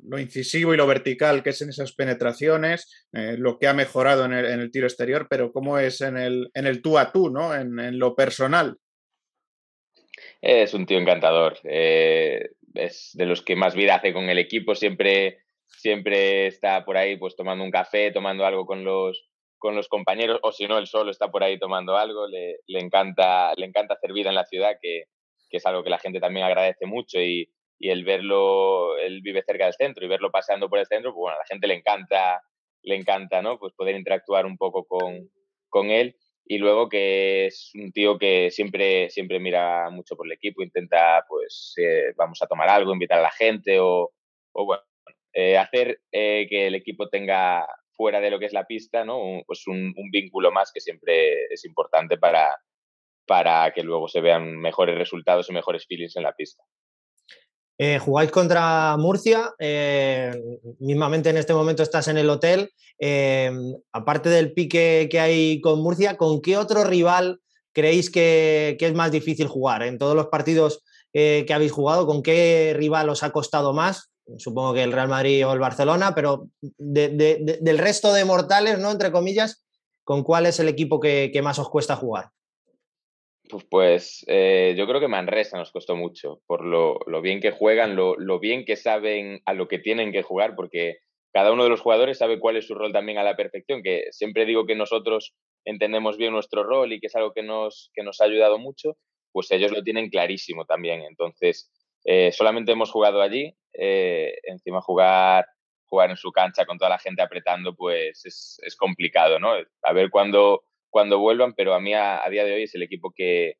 lo 0.07 0.19
incisivo 0.19 0.75
y 0.75 0.77
lo 0.77 0.87
vertical 0.87 1.43
que 1.43 1.51
es 1.51 1.63
en 1.63 1.71
esas 1.71 1.95
penetraciones, 1.95 3.07
eh, 3.13 3.37
lo 3.37 3.59
que 3.59 3.67
ha 3.67 3.75
mejorado 3.75 4.25
en 4.25 4.33
el, 4.33 4.71
tiro 4.71 4.87
exterior, 4.87 5.27
pero 5.29 5.53
cómo 5.53 5.79
es 5.79 6.01
en 6.01 6.17
el, 6.17 6.51
en 6.55 6.67
el 6.67 6.83
tú 6.83 6.99
a 6.99 7.11
tú, 7.11 7.31
¿no? 7.31 7.55
En, 7.55 7.99
lo 7.99 8.15
personal. 8.15 8.77
Es 10.41 10.75
un 10.75 10.87
tío 10.87 10.99
encantador. 10.99 11.59
Eh, 11.65 12.51
es 12.75 13.11
de 13.15 13.27
los 13.27 13.43
que 13.43 13.57
más 13.57 13.75
vida 13.75 13.97
hace 13.97 14.13
con 14.13 14.29
el 14.29 14.39
equipo. 14.39 14.75
Siempre 14.75 15.44
siempre 15.79 16.47
está 16.47 16.85
por 16.85 16.97
ahí 16.97 17.17
pues 17.17 17.37
tomando 17.37 17.65
un 17.65 17.71
café, 17.71 18.11
tomando 18.13 18.45
algo 18.47 18.67
con 18.67 18.85
los, 18.85 19.29
con 19.59 19.75
los 19.75 19.89
compañeros, 19.89 20.41
o 20.43 20.53
si 20.53 20.67
no, 20.67 20.79
él 20.79 20.87
solo 20.87 21.11
está 21.11 21.31
por 21.31 21.43
ahí 21.43 21.59
tomando 21.59 21.97
algo, 21.97 22.27
le, 22.27 22.59
le 22.67 22.81
encanta, 22.81 23.53
le 23.57 23.67
encanta 23.67 23.95
hacer 23.95 24.13
vida 24.13 24.29
en 24.29 24.35
la 24.35 24.45
ciudad, 24.45 24.77
que, 24.81 25.05
que, 25.49 25.57
es 25.59 25.67
algo 25.67 25.83
que 25.83 25.91
la 25.91 25.99
gente 25.99 26.21
también 26.21 26.47
agradece 26.47 26.87
mucho 26.87 27.21
y, 27.21 27.51
y, 27.79 27.91
el 27.91 28.05
verlo, 28.05 28.99
él 28.99 29.21
vive 29.23 29.43
cerca 29.43 29.65
del 29.65 29.75
centro 29.75 30.05
y 30.05 30.09
verlo 30.09 30.31
paseando 30.31 30.69
por 30.69 30.79
el 30.79 30.87
centro, 30.87 31.13
pues 31.13 31.21
bueno, 31.21 31.37
a 31.37 31.41
la 31.41 31.47
gente 31.47 31.67
le 31.67 31.75
encanta, 31.75 32.43
le 32.83 32.97
encanta, 32.97 33.43
¿no? 33.43 33.59
Pues 33.59 33.73
poder 33.75 33.97
interactuar 33.97 34.47
un 34.47 34.57
poco 34.57 34.85
con, 34.85 35.31
con 35.69 35.91
él 35.91 36.17
y 36.47 36.59
luego 36.59 36.89
que 36.89 37.47
es 37.47 37.71
un 37.75 37.91
tío 37.93 38.19
que 38.19 38.51
siempre, 38.51 39.09
siempre 39.11 39.41
mira 39.41 39.89
mucho 39.91 40.15
por 40.17 40.27
el 40.27 40.33
equipo, 40.33 40.63
intenta, 40.63 41.25
pues, 41.29 41.75
eh, 41.79 42.13
vamos 42.17 42.43
a 42.43 42.47
tomar 42.47 42.69
algo, 42.69 42.93
invitar 42.93 43.19
a 43.19 43.23
la 43.23 43.31
gente 43.31 43.81
o, 43.81 44.11
o 44.53 44.65
bueno, 44.67 44.83
eh, 45.37 45.59
hacer 45.59 46.01
eh, 46.13 46.47
que 46.49 46.69
el 46.69 46.77
equipo 46.77 47.09
tenga 47.09 47.67
fuera 47.91 48.21
de 48.21 48.31
lo 48.31 48.39
que 48.39 48.47
es 48.47 48.53
la 48.53 48.67
pista, 48.67 49.05
¿no? 49.05 49.21
Un, 49.21 49.43
pues 49.45 49.67
un, 49.67 49.93
vínculo 50.13 50.53
más 50.53 50.71
que 50.73 50.81
siempre 50.81 51.47
es 51.51 51.65
importante 51.65 52.19
para, 52.19 52.57
para 53.27 53.73
que 53.73 53.83
luego 53.83 54.07
se 54.07 54.21
vean 54.21 54.57
mejores 54.57 54.97
resultados 54.97 55.51
y 55.51 55.53
mejores 55.53 55.87
feelings 55.89 56.15
en 56.15 56.23
la 56.23 56.35
pista. 56.35 56.63
Eh, 57.79 57.99
jugáis 57.99 58.31
contra 58.31 58.97
Murcia, 58.97 59.51
mismamente 60.79 61.31
en 61.31 61.37
este 61.39 61.53
momento 61.53 61.83
estás 61.83 62.07
en 62.07 62.19
el 62.19 62.31
hotel. 62.31 62.71
aparte 63.93 64.29
del 64.29 64.53
pique 64.53 65.09
que 65.11 65.19
hay 65.19 65.61
con 65.61 65.83
Murcia, 65.83 66.17
¿con 66.17 66.41
qué 66.43 66.57
otro 66.57 66.85
rival 66.85 67.41
creéis 67.73 68.09
que, 68.09 68.77
que 68.79 68.87
es 68.87 68.95
más 68.95 69.11
difícil 69.11 69.49
jugar? 69.49 69.83
En 69.83 69.99
todos 69.99 70.15
los 70.15 70.29
partidos 70.29 70.85
que 71.13 71.53
habéis 71.53 71.73
jugado, 71.73 72.07
¿con 72.07 72.23
qué 72.23 72.73
rival 72.77 73.09
os 73.09 73.25
ha 73.25 73.33
costado 73.33 73.73
más? 73.73 74.14
Supongo 74.39 74.75
que 74.75 74.83
el 74.83 74.93
Real 74.93 75.09
Madrid 75.09 75.47
o 75.47 75.53
el 75.53 75.59
Barcelona, 75.59 76.13
pero 76.15 76.49
del 76.61 77.79
resto 77.79 78.13
de 78.13 78.25
mortales, 78.25 78.79
¿no? 78.79 78.91
Entre 78.91 79.13
comillas, 79.13 79.65
¿con 80.03 80.23
cuál 80.23 80.47
es 80.47 80.61
el 80.61 80.69
equipo 80.69 81.01
que, 81.01 81.41
más 81.43 81.59
os 81.59 81.69
cuesta 81.69 81.97
jugar? 81.97 82.31
Pues, 83.49 83.65
pues 83.69 84.25
eh, 84.27 84.75
yo 84.77 84.87
creo 84.87 85.01
que 85.01 85.09
Manresa 85.09 85.59
nos 85.59 85.71
costó 85.71 85.97
mucho, 85.97 86.41
por 86.47 86.65
lo, 86.65 86.99
bien 87.21 87.41
que 87.41 87.51
juegan, 87.51 87.97
lo, 87.97 88.17
bien 88.41 88.65
que 88.65 88.77
saben 88.77 89.43
a 89.45 89.53
lo 89.53 89.69
que 89.69 89.79
tienen 89.79 90.13
que 90.13 90.23
jugar, 90.23 90.55
porque 90.57 90.99
cada 91.33 91.53
uno 91.53 91.65
de 91.65 91.71
los 91.71 91.81
jugadores 91.81 92.19
sabe 92.19 92.39
cuál 92.39 92.57
es 92.57 92.67
su 92.67 92.75
rol 92.75 92.93
también 92.93 93.19
a 93.19 93.25
la 93.25 93.37
perfección, 93.37 93.83
que 93.83 94.05
siempre 94.13 94.47
digo 94.47 94.67
que 94.67 94.77
nosotros 94.77 95.35
entendemos 95.65 96.17
bien 96.17 96.33
nuestro 96.33 96.63
rol 96.63 96.93
y 96.93 97.01
que 97.01 97.09
es 97.09 97.17
algo 97.17 97.33
que 97.33 97.43
nos, 97.43 97.91
ha 98.21 98.25
ayudado 98.25 98.59
mucho, 98.59 98.97
pues 99.33 99.51
ellos 99.51 99.73
lo 99.73 99.83
tienen 99.83 100.11
clarísimo 100.11 100.65
también. 100.65 101.03
Entonces, 101.03 101.71
eh, 102.05 102.31
solamente 102.33 102.73
hemos 102.73 102.91
jugado 102.91 103.21
allí, 103.21 103.57
eh, 103.75 104.39
encima 104.45 104.81
jugar, 104.81 105.47
jugar 105.87 106.11
en 106.11 106.17
su 106.17 106.33
cancha 106.33 106.67
con 106.67 106.79
toda 106.79 106.91
la 106.91 106.99
gente 106.99 107.23
apretando, 107.23 107.75
pues 107.75 108.25
es, 108.25 108.77
complicado, 108.77 109.39
¿no? 109.39 109.53
A 109.83 109.93
ver 109.93 110.11
cuándo, 110.11 110.65
cuando 110.91 111.19
vuelvan, 111.19 111.55
pero 111.55 111.75
a 111.75 111.81
mí 111.81 111.95
a, 111.95 112.23
día 112.31 112.45
de 112.45 112.55
hoy 112.55 112.63
es 112.65 112.75
el 112.75 112.83
equipo 112.83 113.13
que, 113.15 113.57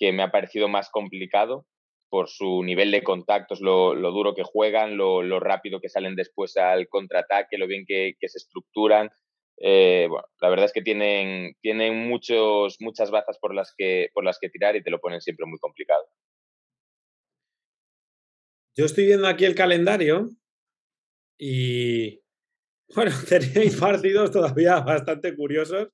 me 0.00 0.22
ha 0.22 0.30
parecido 0.30 0.68
más 0.68 0.90
complicado 0.90 1.66
por 2.10 2.28
su 2.28 2.62
nivel 2.62 2.90
de 2.90 3.02
contactos, 3.02 3.60
lo, 3.62 3.94
duro 3.94 4.34
que 4.34 4.42
juegan, 4.42 4.96
lo, 4.96 5.40
rápido 5.40 5.80
que 5.80 5.88
salen 5.88 6.14
después 6.14 6.56
al 6.56 6.88
contraataque, 6.88 7.58
lo 7.58 7.66
bien 7.66 7.84
que, 7.86 8.14
se 8.20 8.38
estructuran. 8.38 9.10
Eh, 9.56 10.06
bueno, 10.10 10.26
la 10.40 10.48
verdad 10.50 10.66
es 10.66 10.72
que 10.72 10.82
tienen, 10.82 11.54
tienen 11.62 12.06
muchos, 12.06 12.76
muchas 12.80 13.10
bazas 13.10 13.38
por 13.38 13.54
las, 13.54 13.72
que, 13.76 14.10
por 14.12 14.24
las 14.24 14.38
que 14.38 14.50
tirar 14.50 14.76
y 14.76 14.82
te 14.82 14.90
lo 14.90 15.00
ponen 15.00 15.20
siempre 15.20 15.46
muy 15.46 15.58
complicado. 15.58 16.04
Yo 18.76 18.86
estoy 18.86 19.06
viendo 19.06 19.28
aquí 19.28 19.44
el 19.44 19.54
calendario 19.54 20.30
y, 21.38 22.20
bueno, 22.94 23.12
tenéis 23.28 23.76
partidos 23.76 24.30
todavía 24.30 24.80
bastante 24.80 25.34
curiosos. 25.34 25.88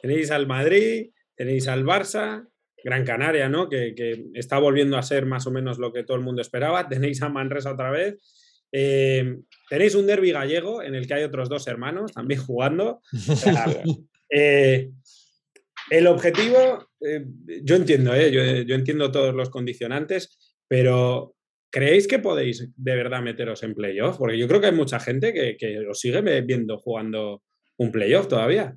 Tenéis 0.00 0.30
al 0.30 0.46
Madrid, 0.46 1.10
tenéis 1.34 1.68
al 1.68 1.84
Barça, 1.84 2.46
Gran 2.84 3.04
Canaria, 3.04 3.48
¿no? 3.48 3.68
Que, 3.68 3.94
está 4.34 4.58
volviendo 4.58 4.96
a 4.96 5.02
ser 5.02 5.26
más 5.26 5.46
o 5.46 5.50
menos 5.50 5.78
lo 5.78 5.92
que 5.92 6.02
todo 6.02 6.16
el 6.16 6.22
mundo 6.22 6.42
esperaba. 6.42 6.88
Tenéis 6.88 7.22
a 7.22 7.28
Manresa 7.28 7.72
otra 7.72 7.90
vez. 7.90 8.18
Eh, 8.74 9.36
tenéis 9.68 9.94
un 9.94 10.06
derby 10.06 10.32
gallego 10.32 10.82
en 10.82 10.94
el 10.94 11.06
que 11.06 11.12
hay 11.12 11.24
otros 11.24 11.50
dos 11.50 11.66
hermanos 11.66 12.12
también 12.12 12.40
jugando. 12.40 13.02
Eh, 14.34 14.90
el 15.90 16.06
objetivo, 16.06 16.88
eh, 17.00 17.22
yo 17.62 17.76
entiendo, 17.76 18.16
yo, 18.16 18.62
yo, 18.62 18.74
entiendo 18.74 19.12
todos 19.12 19.34
los 19.34 19.50
condicionantes, 19.50 20.56
pero 20.66 21.36
¿Creéis 21.72 22.06
que 22.06 22.18
podéis 22.18 22.70
de 22.76 22.96
verdad 22.96 23.22
meteros 23.22 23.62
en 23.62 23.74
playoff? 23.74 24.18
Porque 24.18 24.36
yo 24.36 24.46
creo 24.46 24.60
que 24.60 24.66
hay 24.66 24.74
mucha 24.74 25.00
gente 25.00 25.32
que, 25.32 25.88
os 25.88 25.98
sigue 25.98 26.20
viendo 26.42 26.76
jugando 26.76 27.42
un 27.78 27.90
playoff 27.90 28.28
todavía. 28.28 28.76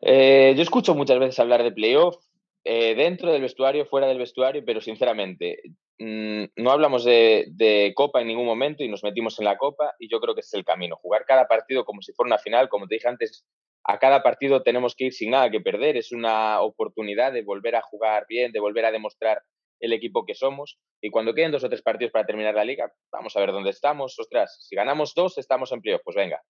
Eh, 0.00 0.52
yo 0.56 0.62
escucho 0.62 0.96
muchas 0.96 1.20
veces 1.20 1.38
hablar 1.38 1.62
de 1.62 1.70
playoff 1.70 2.16
eh, 2.64 2.96
dentro 2.96 3.30
del 3.30 3.40
vestuario, 3.40 3.86
fuera 3.86 4.08
del 4.08 4.18
vestuario, 4.18 4.64
pero 4.66 4.80
sinceramente 4.80 5.62
mm, 6.00 6.44
no 6.56 6.72
hablamos 6.72 7.04
de, 7.04 7.92
copa 7.94 8.20
en 8.20 8.26
ningún 8.26 8.46
momento 8.46 8.82
y 8.82 8.88
nos 8.88 9.04
metimos 9.04 9.38
en 9.38 9.44
la 9.44 9.56
copa 9.56 9.94
y 10.00 10.10
yo 10.10 10.18
creo 10.18 10.34
que 10.34 10.40
es 10.40 10.52
el 10.54 10.64
camino. 10.64 10.96
Jugar 10.96 11.24
cada 11.24 11.46
partido 11.46 11.84
como 11.84 12.02
si 12.02 12.12
fuera 12.14 12.30
una 12.30 12.38
final, 12.38 12.68
como 12.68 12.88
te 12.88 12.96
dije 12.96 13.06
antes, 13.06 13.46
a 13.84 14.00
cada 14.00 14.24
partido 14.24 14.64
tenemos 14.64 14.96
que 14.96 15.04
ir 15.04 15.12
sin 15.12 15.30
nada 15.30 15.52
que 15.52 15.60
perder. 15.60 15.96
Es 15.96 16.10
una 16.10 16.62
oportunidad 16.62 17.32
de 17.32 17.42
volver 17.42 17.76
a 17.76 17.82
jugar 17.82 18.26
bien, 18.28 18.50
de 18.50 18.58
volver 18.58 18.86
a 18.86 18.90
demostrar 18.90 19.40
el 19.82 19.92
equipo 19.92 20.24
que 20.24 20.34
somos. 20.34 20.78
Y 21.02 21.10
cuando 21.10 21.34
queden 21.34 21.50
dos 21.50 21.64
o 21.64 21.68
tres 21.68 21.82
partidos 21.82 22.12
para 22.12 22.24
terminar 22.24 22.54
la 22.54 22.64
liga, 22.64 22.90
vamos 23.10 23.36
a 23.36 23.40
ver 23.40 23.52
dónde 23.52 23.70
estamos. 23.70 24.18
Ostras, 24.18 24.64
si 24.66 24.76
ganamos 24.76 25.12
dos, 25.14 25.36
estamos 25.36 25.72
en 25.72 25.82
playoff. 25.82 26.02
Pues 26.04 26.16
venga, 26.16 26.40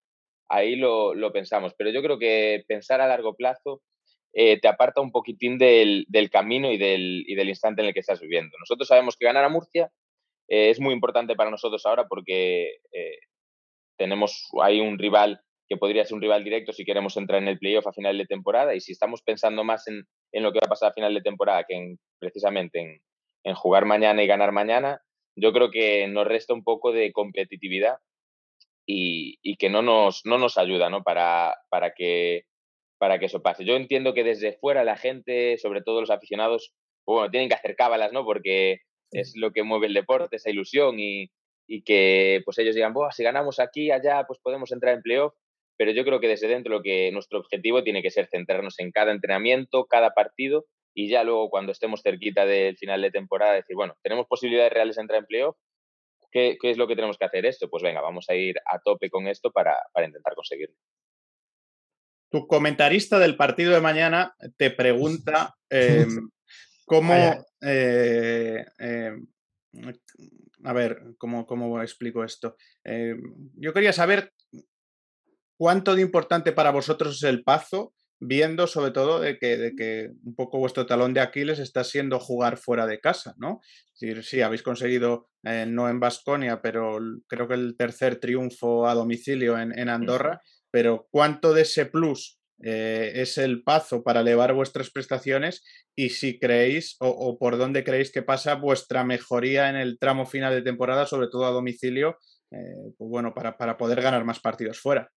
ahí 0.48 0.76
lo, 0.76 1.32
pensamos. 1.32 1.74
Pero 1.76 1.90
yo 1.90 2.02
creo 2.02 2.18
que 2.18 2.62
pensar 2.68 3.00
a 3.00 3.08
largo 3.08 3.34
plazo 3.34 3.82
eh, 4.34 4.60
te 4.60 4.68
aparta 4.68 5.00
un 5.00 5.10
poquitín 5.10 5.58
del, 5.58 6.06
camino 6.30 6.70
y 6.70 6.76
del, 6.76 7.24
del, 7.26 7.48
instante 7.48 7.80
en 7.80 7.88
el 7.88 7.94
que 7.94 8.00
estás 8.00 8.20
viviendo. 8.20 8.56
Nosotros 8.60 8.86
sabemos 8.86 9.16
que 9.16 9.24
ganar 9.24 9.44
a 9.44 9.48
Murcia 9.48 9.90
eh, 10.48 10.68
es 10.68 10.78
muy 10.78 10.92
importante 10.92 11.34
para 11.34 11.50
nosotros 11.50 11.84
ahora 11.86 12.06
porque 12.06 12.76
eh, 12.92 13.18
tenemos 13.96 14.50
ahí 14.62 14.80
un 14.80 14.98
rival 14.98 15.40
que 15.66 15.78
podría 15.78 16.04
ser 16.04 16.16
un 16.16 16.20
rival 16.20 16.44
directo 16.44 16.72
si 16.74 16.84
queremos 16.84 17.16
entrar 17.16 17.40
en 17.40 17.48
el 17.48 17.58
playoff 17.58 17.86
a 17.86 17.92
final 17.94 18.18
de 18.18 18.26
temporada 18.26 18.74
y 18.74 18.80
si 18.80 18.92
estamos 18.92 19.22
pensando 19.22 19.64
más 19.64 19.88
en, 19.88 20.04
en, 20.32 20.42
lo 20.42 20.52
que 20.52 20.58
va 20.58 20.66
a 20.66 20.68
pasar 20.68 20.90
a 20.90 20.92
final 20.92 21.14
de 21.14 21.22
temporada 21.22 21.64
que 21.66 21.76
en, 21.76 21.98
precisamente 22.18 22.80
en, 22.80 23.00
en 23.44 23.54
jugar 23.54 23.84
mañana 23.84 24.22
y 24.22 24.26
ganar 24.26 24.52
mañana, 24.52 25.02
yo 25.36 25.52
creo 25.52 25.70
que 25.70 26.06
nos 26.08 26.26
resta 26.26 26.54
un 26.54 26.62
poco 26.62 26.92
de 26.92 27.12
competitividad 27.12 27.98
y, 28.86 29.56
que 29.56 29.70
no 29.70 29.82
nos, 29.82 30.22
no 30.24 30.38
nos 30.38 30.58
ayuda 30.58 30.90
¿no? 30.90 31.02
Para, 31.02 31.56
para, 31.70 31.94
que, 31.94 32.44
para 32.98 33.18
que 33.18 33.26
eso 33.26 33.42
pase. 33.42 33.64
Yo 33.64 33.76
entiendo 33.76 34.14
que 34.14 34.24
desde 34.24 34.52
fuera 34.54 34.84
la 34.84 34.96
gente, 34.96 35.56
sobre 35.58 35.82
todo 35.82 36.00
los 36.00 36.10
aficionados, 36.10 36.74
bueno, 37.06 37.30
tienen 37.30 37.48
que 37.48 37.54
hacer 37.54 37.76
cábalas, 37.76 38.12
¿no? 38.12 38.24
Porque 38.24 38.80
es 39.10 39.34
lo 39.36 39.52
que 39.52 39.62
mueve 39.62 39.86
el 39.86 39.94
deporte, 39.94 40.36
esa 40.36 40.50
ilusión 40.50 40.98
y, 40.98 41.30
que 41.86 42.42
pues 42.44 42.58
ellos 42.58 42.74
digan, 42.74 42.92
si 43.12 43.22
ganamos 43.22 43.58
aquí, 43.58 43.90
allá, 43.90 44.24
pues 44.26 44.38
podemos 44.42 44.72
entrar 44.72 44.94
en 44.94 45.00
playoff. 45.00 45.32
Pero 45.78 45.90
yo 45.92 46.04
creo 46.04 46.20
que 46.20 46.28
desde 46.28 46.46
dentro 46.46 46.70
lo 46.70 46.82
que 46.82 47.10
nuestro 47.12 47.38
objetivo 47.38 47.82
tiene 47.82 48.02
que 48.02 48.10
ser 48.10 48.26
centrarnos 48.26 48.78
en 48.78 48.90
cada 48.90 49.10
entrenamiento, 49.10 49.86
cada 49.86 50.10
partido 50.10 50.66
y 50.94 51.08
ya 51.08 51.24
luego 51.24 51.50
cuando 51.50 51.72
estemos 51.72 52.02
cerquita 52.02 52.44
del 52.44 52.76
final 52.76 53.02
de 53.02 53.10
temporada 53.10 53.54
decir, 53.54 53.76
bueno, 53.76 53.96
tenemos 54.02 54.26
posibilidades 54.26 54.72
reales 54.72 54.96
de 54.96 55.02
entrar 55.02 55.20
en 55.20 55.26
playoff, 55.26 55.56
¿qué, 56.30 56.56
¿qué, 56.60 56.70
es 56.70 56.76
lo 56.76 56.86
que 56.86 56.96
tenemos 56.96 57.18
que 57.18 57.24
hacer 57.24 57.46
esto? 57.46 57.68
Pues 57.70 57.82
venga, 57.82 58.00
vamos 58.00 58.26
a 58.28 58.34
ir 58.34 58.56
a 58.66 58.78
tope 58.80 59.10
con 59.10 59.26
esto 59.26 59.50
para, 59.50 59.76
para 59.92 60.06
intentar 60.06 60.34
conseguirlo. 60.34 60.76
Tu 62.30 62.46
comentarista 62.46 63.18
del 63.18 63.36
partido 63.36 63.72
de 63.72 63.80
mañana 63.80 64.34
te 64.56 64.70
pregunta 64.70 65.54
em, 65.70 66.30
cómo, 66.86 67.14
eh, 67.60 68.64
em, 68.78 69.26
a 70.64 70.72
ver, 70.72 70.98
¿cómo, 71.18 71.46
cómo 71.46 71.82
explico 71.82 72.24
esto? 72.24 72.56
Eh, 72.84 73.14
yo 73.54 73.72
quería 73.72 73.92
saber 73.92 74.32
cuánto 75.58 75.94
de 75.94 76.02
importante 76.02 76.52
para 76.52 76.70
vosotros 76.70 77.16
es 77.16 77.22
el 77.24 77.44
Pazo, 77.44 77.92
viendo 78.24 78.66
sobre 78.66 78.92
todo 78.92 79.20
de 79.20 79.38
que, 79.38 79.56
de 79.56 79.74
que 79.74 80.10
un 80.24 80.34
poco 80.34 80.58
vuestro 80.58 80.86
talón 80.86 81.12
de 81.12 81.20
Aquiles 81.20 81.58
está 81.58 81.84
siendo 81.84 82.20
jugar 82.20 82.56
fuera 82.56 82.86
de 82.86 83.00
casa, 83.00 83.34
¿no? 83.38 83.60
Es 83.94 84.00
decir, 84.00 84.24
sí, 84.24 84.40
habéis 84.40 84.62
conseguido, 84.62 85.28
eh, 85.44 85.66
no 85.66 85.88
en 85.88 86.00
Basconia, 86.00 86.62
pero 86.62 86.98
creo 87.28 87.48
que 87.48 87.54
el 87.54 87.76
tercer 87.76 88.16
triunfo 88.16 88.86
a 88.86 88.94
domicilio 88.94 89.58
en, 89.58 89.76
en 89.78 89.88
Andorra, 89.88 90.40
pero 90.70 91.08
cuánto 91.10 91.52
de 91.52 91.62
ese 91.62 91.86
plus 91.86 92.38
eh, 92.64 93.12
es 93.16 93.38
el 93.38 93.64
pazo 93.64 94.04
para 94.04 94.20
elevar 94.20 94.54
vuestras 94.54 94.90
prestaciones 94.90 95.64
y 95.96 96.10
si 96.10 96.38
creéis 96.38 96.96
o, 97.00 97.36
por 97.36 97.58
dónde 97.58 97.82
creéis 97.82 98.12
que 98.12 98.22
pasa 98.22 98.54
vuestra 98.54 99.02
mejoría 99.02 99.68
en 99.68 99.74
el 99.74 99.98
tramo 99.98 100.26
final 100.26 100.54
de 100.54 100.62
temporada, 100.62 101.06
sobre 101.06 101.26
todo 101.26 101.44
a 101.46 101.50
domicilio, 101.50 102.18
eh, 102.52 102.92
pues 102.96 103.10
bueno, 103.10 103.34
para, 103.34 103.76
poder 103.76 104.00
ganar 104.00 104.24
más 104.24 104.38
partidos 104.38 104.78
fuera. 104.78 105.10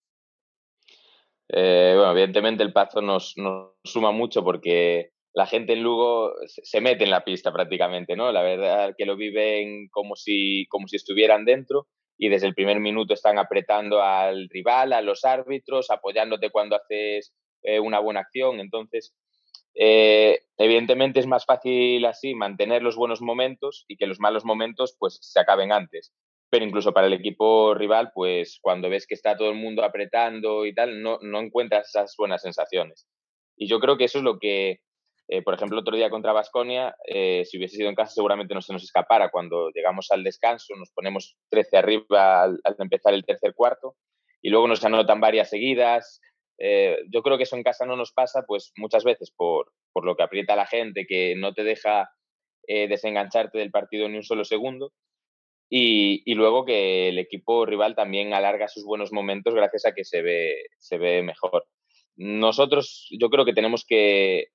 Eh, 1.50 1.94
bueno, 1.96 2.12
evidentemente 2.12 2.64
el 2.64 2.74
pazo 2.74 3.02
nos, 3.02 3.36
suma 3.84 4.12
mucho 4.12 4.44
porque 4.44 5.12
la 5.34 5.46
gente 5.46 5.74
en 5.74 5.84
Lugo 5.84 6.34
se 6.48 6.82
mete 6.82 7.04
en 7.04 7.12
la 7.12 7.24
pista 7.24 7.52
prácticamente, 7.52 8.16
¿no? 8.16 8.32
La 8.32 8.42
verdad 8.42 8.96
que 8.98 9.06
lo 9.06 9.16
viven 9.16 9.90
como 9.90 10.16
si, 10.16 10.66
como 10.70 10.88
si 10.88 10.96
estuvieran 10.96 11.46
dentro 11.46 11.88
y 12.18 12.30
desde 12.30 12.48
el 12.48 12.56
primer 12.56 12.80
minuto 12.80 13.14
están 13.14 13.38
apretando 13.38 14.02
al 14.02 14.48
rival, 14.50 14.94
a 14.94 15.02
los 15.02 15.26
árbitros, 15.26 15.92
apoyándote 15.92 16.50
cuando 16.50 16.78
haces 16.78 17.34
eh, 17.64 17.80
una 17.80 18.00
buena 18.00 18.22
acción. 18.22 18.60
Entonces, 18.62 19.14
eh, 19.76 20.40
evidentemente 20.58 21.20
es 21.20 21.28
más 21.28 21.46
fácil 21.46 22.06
así 22.06 22.34
mantener 22.34 22.82
los 22.82 22.96
buenos 22.96 23.22
momentos 23.22 23.84
y 23.90 23.98
que 23.98 24.08
los 24.08 24.22
malos 24.22 24.46
momentos 24.46 24.96
pues 24.98 25.20
se 25.22 25.40
acaben 25.40 25.74
antes. 25.74 26.14
Incluso 26.64 26.94
para 26.94 27.08
el 27.08 27.14
equipo 27.14 27.74
rival, 27.74 28.12
pues 28.14 28.60
cuando 28.62 28.90
ves 28.90 29.08
que 29.08 29.16
está 29.16 29.36
todo 29.38 29.50
el 29.50 29.56
mundo 29.56 29.84
apretando 29.84 30.66
y 30.66 30.74
tal, 30.74 31.02
no, 31.02 31.20
encuentras 31.40 31.90
esas 31.90 32.16
buenas 32.18 32.42
sensaciones. 32.42 33.08
Y 33.58 33.68
yo 33.68 33.80
creo 33.80 33.98
que 33.98 34.06
eso 34.06 34.20
es 34.20 34.24
lo 34.24 34.40
que 34.40 34.80
eh, 35.28 35.42
por 35.42 35.56
ejemplo, 35.56 35.80
otro 35.80 35.96
día 35.96 36.12
contra 36.12 36.34
Basconia, 36.34 36.96
eh, 37.08 37.44
si 37.46 37.58
hubiese 37.58 37.78
sido 37.78 37.90
en 37.90 37.96
casa, 37.96 38.14
seguramente 38.14 38.54
no 38.54 38.62
se 38.62 38.74
nos 38.74 38.84
escapara. 38.84 39.32
Cuando 39.32 39.72
llegamos 39.72 40.12
al 40.12 40.24
descanso, 40.24 40.76
nos 40.76 40.92
ponemos 40.92 41.36
13 41.50 41.78
arriba 41.78 42.44
al, 42.44 42.60
empezar 42.78 43.16
el 43.16 43.26
tercer 43.26 43.56
cuarto 43.56 43.96
y 44.42 44.50
luego 44.50 44.68
nos 44.68 44.86
anotan 44.86 45.20
varias 45.20 45.50
seguidas. 45.50 46.22
Eh, 46.60 47.00
yo 47.12 47.24
creo 47.24 47.38
que 47.38 47.44
eso 47.44 47.56
en 47.56 47.64
casa 47.64 47.88
no 47.88 47.96
nos 47.96 48.12
pasa, 48.12 48.44
pues 48.46 48.72
muchas 48.78 49.04
veces 49.04 49.32
por, 49.36 49.72
por 49.94 50.06
lo 50.06 50.16
que 50.16 50.22
aprieta 50.22 50.56
la 50.56 50.68
gente, 50.68 51.08
que 51.08 51.36
no 51.36 51.54
te 51.54 51.64
deja 51.64 52.10
desengancharte 52.68 53.60
del 53.60 53.70
partido 53.70 54.10
ni 54.10 54.18
un 54.18 54.24
solo 54.24 54.44
segundo. 54.44 54.92
Y, 55.70 56.34
luego 56.36 56.64
que 56.64 57.10
el 57.10 57.18
equipo 57.18 57.66
rival 57.66 57.96
también 57.96 58.34
alarga 58.34 58.68
sus 58.68 58.86
buenos 58.86 59.12
momentos 59.12 59.54
gracias 59.54 59.86
a 59.86 59.94
que 59.94 60.06
se 60.06 60.22
ve, 60.22 60.68
se 60.78 60.98
ve 60.98 61.24
mejor. 61.24 61.66
Nosotros, 62.16 63.08
yo 63.12 63.30
creo 63.30 63.46
que 63.46 63.54
tenemos 63.54 63.84
que 63.86 64.50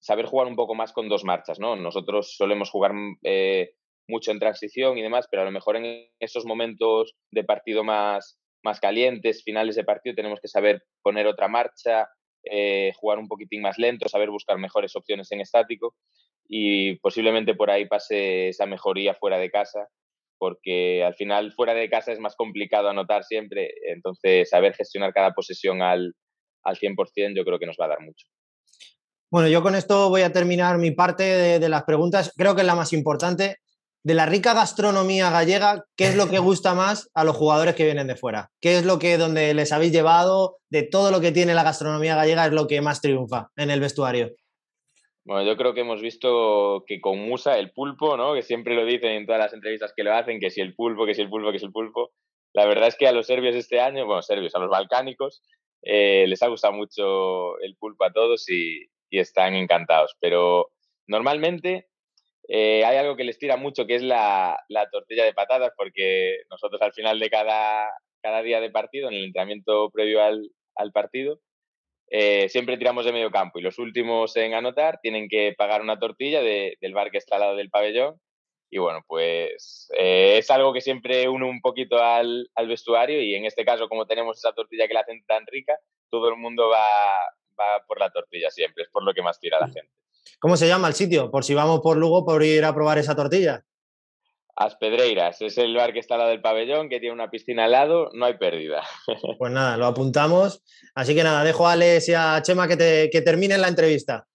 saber 0.00 0.26
jugar 0.26 0.48
un 0.48 0.56
poco 0.56 0.74
más 0.74 0.92
con 0.92 1.08
dos 1.08 1.24
marchas, 1.24 1.60
¿no? 1.60 1.76
Nosotros 1.76 2.34
solemos 2.36 2.70
jugar 2.70 2.92
eh, 3.22 3.74
mucho 4.08 4.32
en 4.32 4.38
transición 4.38 4.98
y 4.98 5.02
demás, 5.02 5.28
pero 5.30 5.42
a 5.42 5.44
lo 5.44 5.50
mejor 5.50 5.76
en 5.76 6.08
esos 6.18 6.46
momentos 6.46 7.14
de 7.30 7.44
partido 7.44 7.84
más, 7.84 8.40
más 8.64 8.80
calientes, 8.80 9.44
finales 9.44 9.76
de 9.76 9.84
partido, 9.84 10.16
tenemos 10.16 10.40
que 10.40 10.48
saber 10.48 10.82
poner 11.02 11.26
otra 11.26 11.48
marcha, 11.48 12.08
eh, 12.44 12.92
jugar 12.96 13.18
un 13.18 13.28
poquitín 13.28 13.60
más 13.60 13.78
lento, 13.78 14.08
saber 14.08 14.30
buscar 14.30 14.58
mejores 14.58 14.96
opciones 14.96 15.30
en 15.32 15.42
estático 15.42 15.94
y 16.48 16.96
posiblemente 16.98 17.54
por 17.54 17.70
ahí 17.70 17.86
pase 17.86 18.48
esa 18.48 18.66
mejoría 18.66 19.14
fuera 19.14 19.38
de 19.38 19.50
casa, 19.50 19.88
porque 20.38 21.04
al 21.04 21.14
final 21.14 21.52
fuera 21.52 21.74
de 21.74 21.90
casa 21.90 22.12
es 22.12 22.18
más 22.18 22.34
complicado 22.34 22.88
anotar 22.88 23.24
siempre, 23.24 23.70
entonces 23.88 24.48
saber 24.48 24.74
gestionar 24.74 25.12
cada 25.12 25.32
posesión 25.32 25.82
al, 25.82 26.14
al 26.64 26.76
100% 26.76 27.36
yo 27.36 27.44
creo 27.44 27.58
que 27.58 27.66
nos 27.66 27.76
va 27.80 27.86
a 27.86 27.90
dar 27.90 28.00
mucho. 28.00 28.26
Bueno, 29.30 29.48
yo 29.48 29.62
con 29.62 29.76
esto 29.76 30.08
voy 30.08 30.22
a 30.22 30.32
terminar 30.32 30.78
mi 30.78 30.90
parte 30.90 31.22
de, 31.22 31.68
las 31.68 31.84
preguntas. 31.84 32.32
Creo 32.36 32.56
que 32.56 32.62
es 32.62 32.66
la 32.66 32.74
más 32.74 32.92
importante. 32.92 33.58
De 34.02 34.14
la 34.14 34.26
rica 34.26 34.54
gastronomía 34.54 35.30
gallega, 35.30 35.84
¿qué 35.94 36.06
es 36.08 36.16
lo 36.16 36.28
que 36.28 36.38
gusta 36.40 36.74
más 36.74 37.08
a 37.14 37.22
los 37.22 37.36
jugadores 37.36 37.76
que 37.76 37.84
vienen 37.84 38.08
de 38.08 38.16
fuera? 38.16 38.50
¿Qué 38.60 38.78
es 38.78 38.84
lo 38.84 38.98
que 38.98 39.18
donde 39.18 39.54
les 39.54 39.70
habéis 39.70 39.92
llevado? 39.92 40.56
De 40.68 40.82
todo 40.82 41.12
lo 41.12 41.20
que 41.20 41.30
tiene 41.30 41.54
la 41.54 41.62
gastronomía 41.62 42.16
gallega 42.16 42.46
es 42.46 42.52
lo 42.52 42.66
que 42.66 42.80
más 42.80 43.00
triunfa 43.00 43.50
en 43.56 43.70
el 43.70 43.78
vestuario. 43.78 44.30
Bueno, 45.30 45.44
yo 45.44 45.56
creo 45.56 45.74
que 45.74 45.82
hemos 45.82 46.02
visto 46.02 46.82
que 46.88 47.00
con 47.00 47.20
Musa 47.20 47.56
el 47.56 47.70
pulpo, 47.70 48.16
¿no? 48.16 48.34
Que 48.34 48.42
siempre 48.42 48.74
lo 48.74 48.84
dicen 48.84 49.12
en 49.12 49.26
todas 49.26 49.40
las 49.40 49.52
entrevistas 49.52 49.92
que 49.94 50.02
lo 50.02 50.12
hacen, 50.12 50.40
que 50.40 50.50
si 50.50 50.60
el 50.60 50.74
pulpo, 50.74 51.06
que 51.06 51.14
si 51.14 51.22
el 51.22 51.30
pulpo, 51.30 51.52
que 51.52 51.60
si 51.60 51.66
el 51.66 51.70
pulpo. 51.70 52.10
La 52.52 52.66
verdad 52.66 52.88
es 52.88 52.96
que 52.96 53.06
a 53.06 53.12
los 53.12 53.28
serbios 53.28 53.54
este 53.54 53.78
año, 53.78 54.06
bueno, 54.06 54.22
serbios, 54.22 54.56
a 54.56 54.58
los 54.58 54.68
balcánicos, 54.68 55.40
eh, 55.82 56.24
les 56.26 56.42
ha 56.42 56.48
gustado 56.48 56.72
mucho 56.72 57.60
el 57.60 57.76
pulpo 57.76 58.06
a 58.06 58.12
todos 58.12 58.50
y, 58.50 58.86
y 59.08 59.20
están 59.20 59.54
encantados. 59.54 60.16
Pero 60.18 60.72
normalmente 61.06 61.86
eh, 62.48 62.84
hay 62.84 62.96
algo 62.96 63.14
que 63.14 63.22
les 63.22 63.38
tira 63.38 63.56
mucho, 63.56 63.86
que 63.86 63.94
es 63.94 64.02
la, 64.02 64.58
tortilla 64.90 65.24
de 65.24 65.32
patatas, 65.32 65.70
porque 65.76 66.38
nosotros 66.50 66.82
al 66.82 66.92
final 66.92 67.20
de 67.20 67.30
cada, 67.30 67.88
cada 68.20 68.42
día 68.42 68.60
de 68.60 68.70
partido, 68.70 69.08
en 69.08 69.14
el 69.14 69.26
entrenamiento 69.26 69.90
previo 69.92 70.20
al, 70.24 70.92
partido, 70.92 71.38
eh, 72.10 72.48
siempre 72.48 72.76
tiramos 72.76 73.04
de 73.04 73.12
medio 73.12 73.30
campo 73.30 73.58
y 73.58 73.62
los 73.62 73.78
últimos 73.78 74.36
en 74.36 74.54
anotar 74.54 74.98
tienen 75.00 75.28
que 75.28 75.54
pagar 75.56 75.80
una 75.80 75.98
tortilla 75.98 76.42
del 76.42 76.92
bar 76.92 77.12
que 77.12 77.18
está 77.18 77.36
al 77.36 77.42
lado 77.42 77.56
del 77.56 77.70
pabellón. 77.70 78.20
Y 78.72 78.78
bueno, 78.78 79.04
pues 79.06 79.88
eh, 79.96 80.36
es 80.38 80.50
algo 80.50 80.72
que 80.72 80.80
siempre 80.80 81.28
une 81.28 81.44
un 81.44 81.60
poquito 81.60 82.00
al, 82.00 82.48
al, 82.54 82.68
vestuario 82.68 83.20
y 83.20 83.34
en 83.34 83.44
este 83.44 83.64
caso, 83.64 83.88
como 83.88 84.06
tenemos 84.06 84.38
esa 84.38 84.52
tortilla 84.52 84.86
que 84.86 84.94
la 84.94 85.00
hacen 85.00 85.24
tan 85.26 85.44
rica, 85.46 85.76
todo 86.08 86.28
el 86.28 86.36
mundo 86.36 86.68
va, 86.68 87.82
por 87.86 87.98
la 87.98 88.10
tortilla 88.10 88.50
siempre, 88.50 88.84
es 88.84 88.90
por 88.90 89.02
lo 89.04 89.12
que 89.12 89.22
más 89.22 89.40
tira 89.40 89.58
la 89.58 89.66
mm. 89.66 89.72
gente. 89.72 89.90
¿Cómo 90.38 90.56
se 90.56 90.68
llama 90.68 90.88
el 90.88 90.94
sitio? 90.94 91.30
Por 91.30 91.44
si 91.44 91.54
vamos 91.54 91.80
por 91.80 91.96
Lugo, 91.96 92.24
por 92.24 92.42
ir 92.44 92.64
a 92.64 92.74
probar 92.74 92.98
esa 92.98 93.16
tortilla. 93.16 93.64
Aspedreiras, 94.60 95.40
es 95.40 95.56
el 95.56 95.74
bar 95.74 95.94
que 95.94 96.00
está 96.00 96.16
al 96.16 96.18
lado 96.18 96.30
del 96.32 96.42
pabellón, 96.42 96.90
que 96.90 97.00
tiene 97.00 97.14
una 97.14 97.30
piscina 97.30 97.64
al 97.64 97.70
lado, 97.70 98.10
no 98.12 98.26
hay 98.26 98.34
pérdida. 98.36 98.82
Pues 99.38 99.50
nada, 99.50 99.78
lo 99.78 99.86
apuntamos. 99.86 100.62
Así 100.94 101.14
que 101.14 101.22
nada, 101.22 101.42
dejo 101.44 101.66
a 101.66 101.72
Alex 101.72 102.10
y 102.10 102.12
a 102.14 102.42
Chema 102.42 102.68
que, 102.68 102.76
te, 102.76 103.08
que 103.08 103.22
terminen 103.22 103.62
la 103.62 103.68
entrevista. 103.68 104.26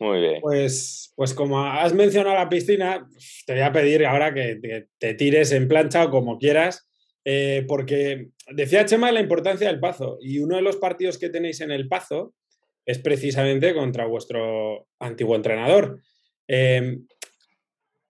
Muy 0.00 0.20
bien. 0.20 0.40
Pues, 0.42 1.14
pues 1.16 1.32
como 1.32 1.64
has 1.64 1.94
mencionado 1.94 2.36
la 2.36 2.50
piscina, 2.50 3.08
te 3.46 3.54
voy 3.54 3.62
a 3.62 3.72
pedir 3.72 4.04
ahora 4.04 4.34
que 4.34 4.86
te, 4.98 5.14
tires 5.14 5.50
en 5.52 5.66
plancha 5.66 6.04
o 6.04 6.10
como 6.10 6.38
quieras, 6.38 6.86
eh, 7.24 7.64
porque 7.66 8.28
decía 8.48 8.84
Chema 8.84 9.10
la 9.12 9.20
importancia 9.20 9.68
del 9.68 9.80
Pazo 9.80 10.18
y 10.20 10.40
uno 10.40 10.56
de 10.56 10.62
los 10.62 10.76
partidos 10.76 11.16
que 11.16 11.30
tenéis 11.30 11.62
en 11.62 11.70
el 11.70 11.88
Pazo 11.88 12.34
es 12.84 12.98
precisamente 12.98 13.72
contra 13.72 14.04
vuestro 14.04 14.88
antiguo 14.98 15.36
entrenador. 15.36 16.02
Em, 16.46 17.06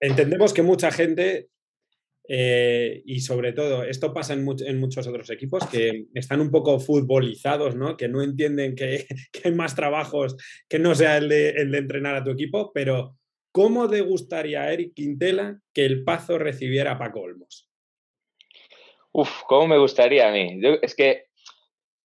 entendemos 0.00 0.52
que 0.52 0.62
mucha 0.62 0.90
gente, 0.90 1.48
eh, 2.28 3.02
y 3.04 3.20
sobre 3.20 3.52
todo, 3.52 3.84
esto 3.84 4.12
pasa 4.12 4.34
en, 4.34 4.44
muchos 4.44 5.06
otros 5.06 5.30
equipos, 5.30 5.66
que 5.66 6.06
están 6.14 6.40
un 6.40 6.50
poco 6.50 6.78
futbolizados, 6.78 7.76
¿no? 7.76 7.96
que 7.96 8.08
no 8.08 8.22
entienden 8.22 8.74
que, 8.76 9.06
hay 9.44 9.52
más 9.52 9.74
trabajos 9.74 10.36
que 10.68 10.78
no 10.78 10.94
sea 10.94 11.18
el 11.18 11.28
de, 11.28 11.50
el 11.50 11.70
de 11.70 11.78
entrenar 11.78 12.16
a 12.16 12.24
tu 12.24 12.30
equipo, 12.30 12.72
pero 12.72 13.16
¿cómo 13.52 13.88
te 13.88 14.00
gustaría 14.02 14.62
a 14.62 14.72
Eric 14.72 14.94
Quintela 14.94 15.60
que 15.72 15.84
el 15.84 16.04
Pazo 16.04 16.38
recibiera 16.38 16.92
a 16.92 16.98
Paco 16.98 17.20
Olmos? 17.20 17.68
Uf, 19.12 19.42
¿cómo 19.48 19.66
me 19.66 19.78
gustaría 19.78 20.28
a 20.28 20.32
mí? 20.32 20.60
es 20.82 20.94
que 20.94 21.28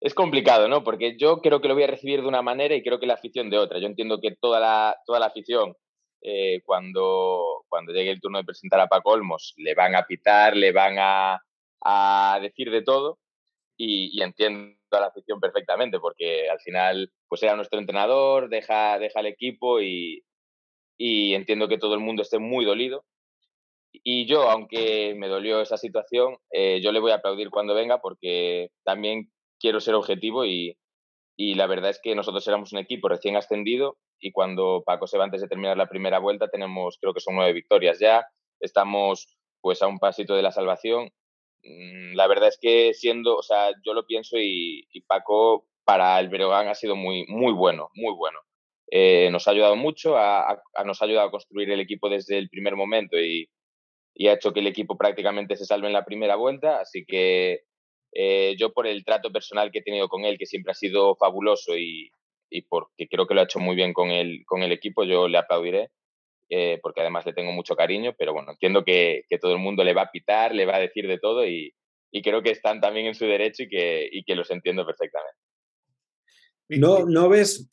es 0.03 0.13
complicado, 0.13 0.67
¿no? 0.67 0.83
Porque 0.83 1.15
yo 1.17 1.41
creo 1.41 1.61
que 1.61 1.69
lo 1.69 1.75
voy 1.75 1.83
a 1.83 1.87
recibir 1.87 2.21
de 2.21 2.27
una 2.27 2.41
manera 2.41 2.75
y 2.75 2.83
creo 2.83 2.99
que 2.99 3.07
la 3.07 3.13
afición 3.13 3.49
de 3.49 3.57
otra. 3.57 3.79
Yo 3.79 3.87
entiendo 3.87 4.19
que 4.19 4.35
toda 4.35 4.59
la, 4.59 4.97
toda 5.05 5.19
la 5.19 5.27
afición, 5.27 5.75
eh, 6.25 6.61
cuando, 6.63 7.65
cuando 7.67 7.91
llegue 7.91 8.11
el 8.11 8.21
turno 8.21 8.37
de 8.37 8.45
presentar 8.45 8.79
a 8.79 8.87
Paco 8.87 9.11
Olmos, 9.11 9.53
le 9.57 9.75
van 9.75 9.93
a 9.93 10.05
pitar, 10.05 10.55
le 10.55 10.71
van 10.71 10.95
a, 10.97 11.39
decir 12.41 12.71
de 12.71 12.81
todo 12.81 13.19
y, 13.75 14.21
entiendo 14.21 14.77
a 14.91 15.01
la 15.01 15.07
afición 15.07 15.41
perfectamente 15.41 15.99
porque 15.99 16.49
al 16.49 16.61
final 16.61 17.11
pues 17.27 17.43
era 17.43 17.57
nuestro 17.57 17.77
entrenador, 17.77 18.47
deja, 18.47 18.97
deja 18.99 19.19
el 19.19 19.25
equipo 19.25 19.81
y, 19.81 20.23
y 20.97 21.33
entiendo 21.33 21.67
que 21.67 21.77
todo 21.77 21.93
el 21.95 21.99
mundo 21.99 22.21
esté 22.21 22.39
muy 22.39 22.63
dolido. 22.63 23.03
Y 23.91 24.25
yo, 24.25 24.49
aunque 24.49 25.13
me 25.15 25.27
dolió 25.27 25.59
esa 25.61 25.77
situación, 25.77 26.37
eh, 26.51 26.79
yo 26.81 26.93
le 26.93 26.99
voy 27.01 27.11
a 27.11 27.15
aplaudir 27.15 27.49
cuando 27.49 27.75
venga 27.75 27.99
porque 27.99 28.71
también 28.83 29.29
quiero 29.59 29.81
ser 29.81 29.95
objetivo 29.95 30.45
y, 30.45 30.77
y, 31.35 31.55
la 31.55 31.67
verdad 31.67 31.89
es 31.89 31.99
que 32.01 32.15
nosotros 32.15 32.47
éramos 32.47 32.71
un 32.71 32.79
equipo 32.79 33.09
recién 33.09 33.35
ascendido 33.35 33.97
y 34.23 34.31
cuando 34.31 34.83
Paco 34.85 35.05
se 35.05 35.17
va 35.17 35.25
antes 35.25 35.41
de 35.41 35.49
terminar 35.49 35.75
la 35.75 35.89
primera 35.89 36.17
vuelta 36.17 36.47
tenemos, 36.47 36.97
creo 36.99 37.13
que 37.13 37.19
son 37.19 37.35
nueve 37.35 37.51
victorias 37.51 37.99
ya, 37.99 38.25
estamos 38.61 39.37
pues 39.59 39.81
a 39.81 39.87
un 39.87 39.99
pasito 39.99 40.33
de 40.33 40.41
la 40.41 40.53
salvación. 40.53 41.11
Mm, 41.63 42.15
la 42.15 42.27
verdad 42.27 42.47
es 42.47 42.57
que 42.59 42.93
siendo, 42.93 43.35
o 43.35 43.43
sea, 43.43 43.71
yo 43.85 43.93
lo 43.93 44.05
pienso 44.05 44.37
y, 44.39 44.87
Paco 45.07 45.67
para 45.83 46.17
el 46.21 46.29
Breogán 46.29 46.69
ha 46.69 46.75
sido 46.75 46.95
muy, 46.95 47.25
muy 47.27 47.51
bueno, 47.51 47.89
muy 47.95 48.13
bueno. 48.15 48.39
Eh, 48.89 49.29
nos 49.29 49.47
ha 49.47 49.51
ayudado 49.51 49.75
mucho, 49.75 50.15
a, 50.17 50.61
nos 50.85 51.01
ha 51.01 51.05
ayudado 51.05 51.27
a 51.27 51.31
construir 51.31 51.69
el 51.71 51.81
equipo 51.81 52.07
desde 52.07 52.37
el 52.37 52.47
primer 52.49 52.77
momento 52.77 53.19
y, 53.19 53.49
y 54.15 54.27
ha 54.27 54.33
hecho 54.33 54.53
que 54.53 54.61
el 54.61 54.67
equipo 54.67 54.97
prácticamente 54.97 55.57
se 55.57 55.65
salve 55.65 55.87
en 55.87 55.93
la 55.93 56.05
primera 56.05 56.37
vuelta, 56.37 56.79
así 56.79 57.03
que 57.05 57.63
eh, 58.13 58.55
yo 58.57 58.71
por 58.71 58.87
el 58.87 59.03
trato 59.03 59.31
personal 59.33 59.71
que 59.71 59.79
he 59.79 59.83
tenido 59.83 60.07
con 60.07 60.23
él, 60.23 60.37
que 60.37 60.45
siempre 60.45 60.71
ha 60.71 60.75
sido 60.75 61.15
fabuloso 61.17 61.75
y, 61.77 62.09
y 62.53 62.61
porque 62.61 63.07
creo 63.09 63.25
que 63.25 63.33
lo 63.33 63.41
ha 63.41 63.45
hecho 63.45 63.59
muy 63.59 63.75
bien 63.75 63.93
con 63.93 64.11
el, 64.11 64.45
con 64.45 64.61
el 64.61 64.71
equipo, 64.71 65.03
yo 65.03 65.27
le 65.27 65.39
aplaudiré, 65.39 65.89
eh, 66.49 66.79
porque 66.83 67.01
además 67.01 67.25
le 67.25 67.33
tengo 67.33 67.51
mucho 67.51 67.75
cariño, 67.75 68.13
pero 68.17 68.31
bueno, 68.31 68.51
entiendo 68.51 68.83
que, 68.83 69.23
que, 69.27 69.39
todo 69.39 69.53
el 69.53 69.59
mundo 69.59 69.83
le 69.83 69.95
va 69.95 70.03
a 70.03 70.11
pitar, 70.11 70.53
le 70.53 70.67
va 70.67 70.75
a 70.75 70.79
decir 70.79 71.07
de 71.07 71.17
todo 71.17 71.45
y, 71.47 71.73
y 72.11 72.21
creo 72.21 72.43
que 72.43 72.51
están 72.51 72.79
también 72.79 73.07
en 73.07 73.15
su 73.15 73.25
derecho 73.25 73.63
y 73.63 73.69
que, 73.69 74.07
y 74.11 74.23
que 74.23 74.35
los 74.35 74.51
entiendo 74.51 74.85
perfectamente. 74.85 75.39
No, 76.69 77.05
no 77.05 77.27
ves, 77.27 77.67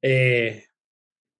eh, 0.00 0.64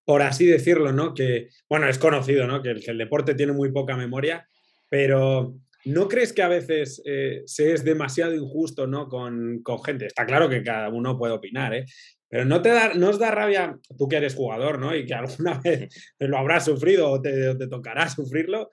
por 0.05 0.23
así 0.23 0.47
decirlo, 0.47 0.93
¿no? 0.93 1.15
Que, 1.15 1.49
bueno, 1.69 1.89
es 1.89 1.99
conocido, 1.99 2.49
¿no? 2.49 2.61
Que 2.61 2.71
el, 2.71 2.85
que 2.85 2.91
el 2.91 2.99
deporte 2.99 3.37
tiene 3.37 3.53
muy 3.53 3.71
poca 3.71 3.97
memoria, 3.97 4.49
pero 4.89 5.55
¿no 5.85 6.09
crees 6.09 6.33
que 6.33 6.43
a 6.43 6.49
veces 6.49 7.03
eh, 7.05 7.43
se 7.47 7.73
es 7.73 7.85
demasiado 7.85 8.35
injusto, 8.35 8.87
¿no? 8.87 9.09
Con, 9.09 9.63
con, 9.63 9.83
gente. 9.83 10.07
Está 10.07 10.27
claro 10.27 10.49
que 10.49 10.63
cada 10.63 10.89
uno 10.89 11.19
puede 11.19 11.35
opinar, 11.35 11.75
¿eh? 11.75 11.85
Pero 12.29 12.45
no 12.45 12.63
te 12.63 12.69
da, 12.69 12.95
no 12.95 13.09
os 13.09 13.19
da 13.19 13.31
rabia, 13.31 13.77
tú 13.99 14.09
que 14.09 14.17
eres 14.17 14.35
jugador, 14.35 14.79
¿no? 14.79 14.95
Y 14.95 15.05
que 15.05 15.15
alguna 15.15 15.61
vez 15.65 15.89
lo 16.19 16.39
habrás 16.39 16.65
sufrido 16.65 17.11
o 17.11 17.21
te, 17.21 17.55
te 17.57 17.69
tocará 17.69 18.09
sufrirlo. 18.09 18.71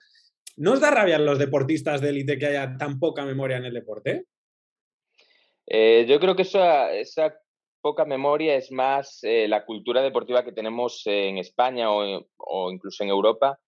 ¿No 0.56 0.72
os 0.72 0.80
da 0.80 0.90
rabia 0.90 1.16
a 1.16 1.20
los 1.20 1.38
deportistas 1.38 2.00
de 2.00 2.10
élite 2.10 2.38
que 2.38 2.46
haya 2.46 2.76
tan 2.76 2.98
poca 2.98 3.24
memoria 3.24 3.58
en 3.58 3.64
el 3.64 3.74
deporte? 3.74 4.24
Eh, 5.66 6.06
yo 6.08 6.18
creo 6.18 6.34
que 6.34 6.42
esa, 6.42 6.92
esa, 6.94 7.34
poca 7.80 8.04
memoria 8.04 8.56
es 8.56 8.72
más 8.72 9.20
eh, 9.22 9.46
la 9.46 9.64
cultura 9.64 10.02
deportiva 10.02 10.44
que 10.44 10.52
tenemos 10.52 11.02
en 11.06 11.38
España 11.38 11.92
o, 11.92 12.26
o, 12.36 12.72
incluso 12.72 13.04
en 13.04 13.10
Europa 13.10 13.60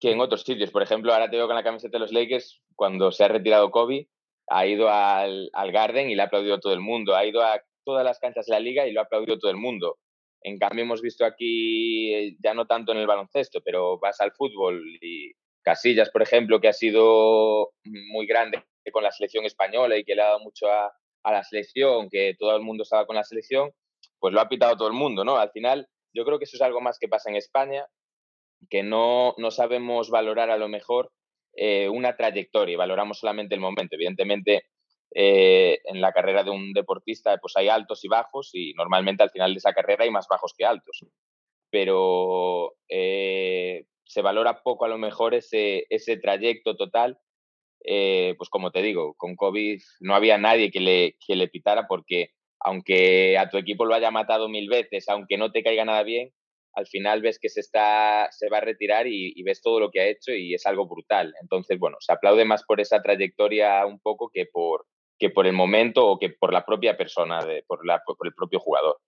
que 0.00 0.12
en 0.12 0.20
otros 0.20 0.42
sitios. 0.42 0.70
Por 0.70 0.82
ejemplo, 0.82 1.12
ahora 1.12 1.30
te 1.30 1.36
veo 1.36 1.46
con 1.46 1.56
la 1.56 1.64
camiseta 1.64 1.96
de 1.96 2.00
los 2.00 2.12
Lakers, 2.12 2.60
cuando 2.74 3.10
se 3.10 3.24
ha 3.24 3.28
retirado 3.28 3.70
Kobe, 3.70 4.08
ha 4.48 4.66
ido 4.66 4.88
al, 4.88 5.50
al 5.52 5.72
Garden 5.72 6.10
y 6.10 6.14
le 6.14 6.22
ha 6.22 6.26
aplaudido 6.26 6.58
todo 6.60 6.72
el 6.72 6.80
mundo. 6.80 7.14
Ha 7.14 7.26
ido 7.26 7.42
a 7.42 7.60
todas 7.84 8.04
las 8.04 8.18
canchas 8.18 8.46
de 8.46 8.52
la 8.52 8.60
liga 8.60 8.86
y 8.86 8.92
lo 8.92 9.00
ha 9.00 9.04
aplaudido 9.04 9.38
todo 9.38 9.50
el 9.50 9.56
mundo. 9.56 9.98
En 10.42 10.58
cambio, 10.58 10.84
hemos 10.84 11.02
visto 11.02 11.24
aquí, 11.24 12.14
eh, 12.14 12.36
ya 12.42 12.54
no 12.54 12.66
tanto 12.66 12.92
en 12.92 12.98
el 12.98 13.06
baloncesto, 13.06 13.60
pero 13.64 13.98
vas 13.98 14.20
al 14.20 14.32
fútbol 14.32 14.82
y 15.00 15.32
Casillas, 15.62 16.10
por 16.10 16.22
ejemplo, 16.22 16.60
que 16.60 16.68
ha 16.68 16.72
sido 16.72 17.72
muy 17.84 18.26
grande 18.26 18.62
con 18.90 19.02
la 19.02 19.12
selección 19.12 19.44
española 19.44 19.98
y 19.98 20.04
que 20.04 20.14
le 20.14 20.22
ha 20.22 20.26
dado 20.26 20.40
mucho 20.40 20.66
a, 20.70 20.90
a 21.24 21.32
la 21.32 21.44
selección, 21.44 22.08
que 22.08 22.34
todo 22.38 22.56
el 22.56 22.62
mundo 22.62 22.84
estaba 22.84 23.04
con 23.06 23.16
la 23.16 23.24
selección, 23.24 23.70
pues 24.18 24.32
lo 24.32 24.40
ha 24.40 24.48
pitado 24.48 24.76
todo 24.76 24.88
el 24.88 24.94
mundo, 24.94 25.24
¿no? 25.24 25.36
Al 25.36 25.50
final, 25.50 25.86
yo 26.14 26.24
creo 26.24 26.38
que 26.38 26.44
eso 26.44 26.56
es 26.56 26.62
algo 26.62 26.80
más 26.80 26.98
que 26.98 27.08
pasa 27.08 27.28
en 27.28 27.36
España, 27.36 27.86
que 28.70 28.82
no, 28.82 29.34
no 29.38 29.50
sabemos 29.50 30.10
valorar 30.10 30.50
a 30.50 30.56
lo 30.56 30.68
mejor 30.68 31.12
eh, 31.54 31.88
una 31.88 32.16
trayectoria, 32.16 32.76
valoramos 32.76 33.18
solamente 33.18 33.54
el 33.54 33.60
momento. 33.60 33.96
Evidentemente, 33.96 34.64
eh, 35.14 35.78
en 35.84 36.00
la 36.00 36.12
carrera 36.12 36.44
de 36.44 36.50
un 36.50 36.72
deportista 36.72 37.38
pues 37.38 37.56
hay 37.56 37.68
altos 37.68 38.04
y 38.04 38.08
bajos 38.08 38.50
y 38.52 38.74
normalmente 38.74 39.22
al 39.22 39.30
final 39.30 39.54
de 39.54 39.58
esa 39.58 39.72
carrera 39.72 40.04
hay 40.04 40.10
más 40.10 40.26
bajos 40.28 40.54
que 40.56 40.64
altos. 40.64 41.04
Pero 41.70 42.74
eh, 42.88 43.86
se 44.04 44.22
valora 44.22 44.62
poco 44.62 44.84
a 44.84 44.88
lo 44.88 44.98
mejor 44.98 45.34
ese, 45.34 45.86
ese 45.90 46.16
trayecto 46.16 46.76
total. 46.76 47.18
Eh, 47.84 48.34
pues 48.36 48.50
como 48.50 48.70
te 48.70 48.82
digo, 48.82 49.14
con 49.14 49.36
COVID 49.36 49.80
no 50.00 50.14
había 50.14 50.36
nadie 50.36 50.70
que 50.70 50.80
le, 50.80 51.16
que 51.24 51.36
le 51.36 51.48
pitara 51.48 51.86
porque 51.86 52.32
aunque 52.60 53.38
a 53.38 53.48
tu 53.48 53.56
equipo 53.56 53.84
lo 53.84 53.94
haya 53.94 54.10
matado 54.10 54.48
mil 54.48 54.68
veces, 54.68 55.08
aunque 55.08 55.38
no 55.38 55.52
te 55.52 55.62
caiga 55.62 55.84
nada 55.84 56.02
bien, 56.02 56.32
al 56.74 56.86
final 56.86 57.22
ves 57.22 57.38
que 57.40 57.48
se, 57.48 57.60
está, 57.60 58.28
se 58.30 58.48
va 58.48 58.58
a 58.58 58.62
retirar 58.62 59.06
y, 59.06 59.42
ves 59.42 59.60
todo 59.60 59.80
lo 59.80 59.90
que 59.90 60.00
ha 60.00 60.06
hecho 60.06 60.32
y 60.32 60.54
es 60.54 60.66
algo 60.66 60.86
brutal. 60.86 61.34
Entonces, 61.40 61.78
bueno, 61.78 61.96
se 62.00 62.12
aplaude 62.12 62.44
más 62.44 62.64
por 62.64 62.80
esa 62.80 63.02
trayectoria 63.02 63.84
un 63.86 63.98
poco 64.00 64.30
que 64.32 64.46
por, 64.46 64.86
que 65.18 65.30
por 65.30 65.46
el 65.46 65.52
momento 65.52 66.06
o 66.06 66.18
que 66.18 66.30
por 66.30 66.52
la 66.52 66.64
propia 66.64 66.96
persona, 66.96 67.44
de, 67.44 67.64
por, 67.66 67.84
la, 67.86 68.02
por 68.04 68.26
el 68.26 68.34
propio 68.34 68.60
jugador. 68.60 68.98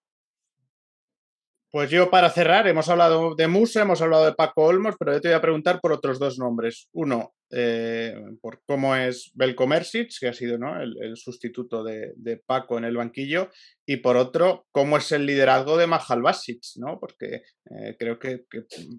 Pues 1.72 1.88
yo 1.88 2.10
para 2.10 2.30
cerrar, 2.30 2.66
hemos 2.66 2.88
hablado 2.88 3.36
de 3.36 3.46
Musa, 3.46 3.82
hemos 3.82 4.02
hablado 4.02 4.24
de 4.24 4.34
Paco 4.34 4.64
Olmos, 4.64 4.96
pero 4.98 5.12
yo 5.12 5.20
te 5.20 5.28
voy 5.28 5.36
a 5.36 5.40
preguntar 5.40 5.80
por 5.80 5.92
otros 5.92 6.18
dos 6.18 6.36
nombres. 6.36 6.88
Uno, 6.92 7.32
eh, 7.52 8.12
por 8.40 8.60
cómo 8.66 8.96
es 8.96 9.30
Belko 9.34 9.68
Mersic, 9.68 10.10
que 10.18 10.26
ha 10.26 10.32
sido 10.32 10.58
¿no? 10.58 10.82
el, 10.82 11.16
sustituto 11.16 11.84
de, 11.84 12.42
Paco 12.44 12.76
en 12.76 12.86
el 12.86 12.96
banquillo, 12.96 13.50
y 13.86 13.98
por 13.98 14.16
otro, 14.16 14.66
cómo 14.72 14.96
es 14.96 15.12
el 15.12 15.26
liderazgo 15.26 15.76
de 15.76 15.86
Mahal 15.86 16.22
Basic, 16.22 16.60
¿no? 16.78 16.98
porque 16.98 17.42
eh, 17.70 17.94
creo 17.96 18.18
que, 18.18 18.46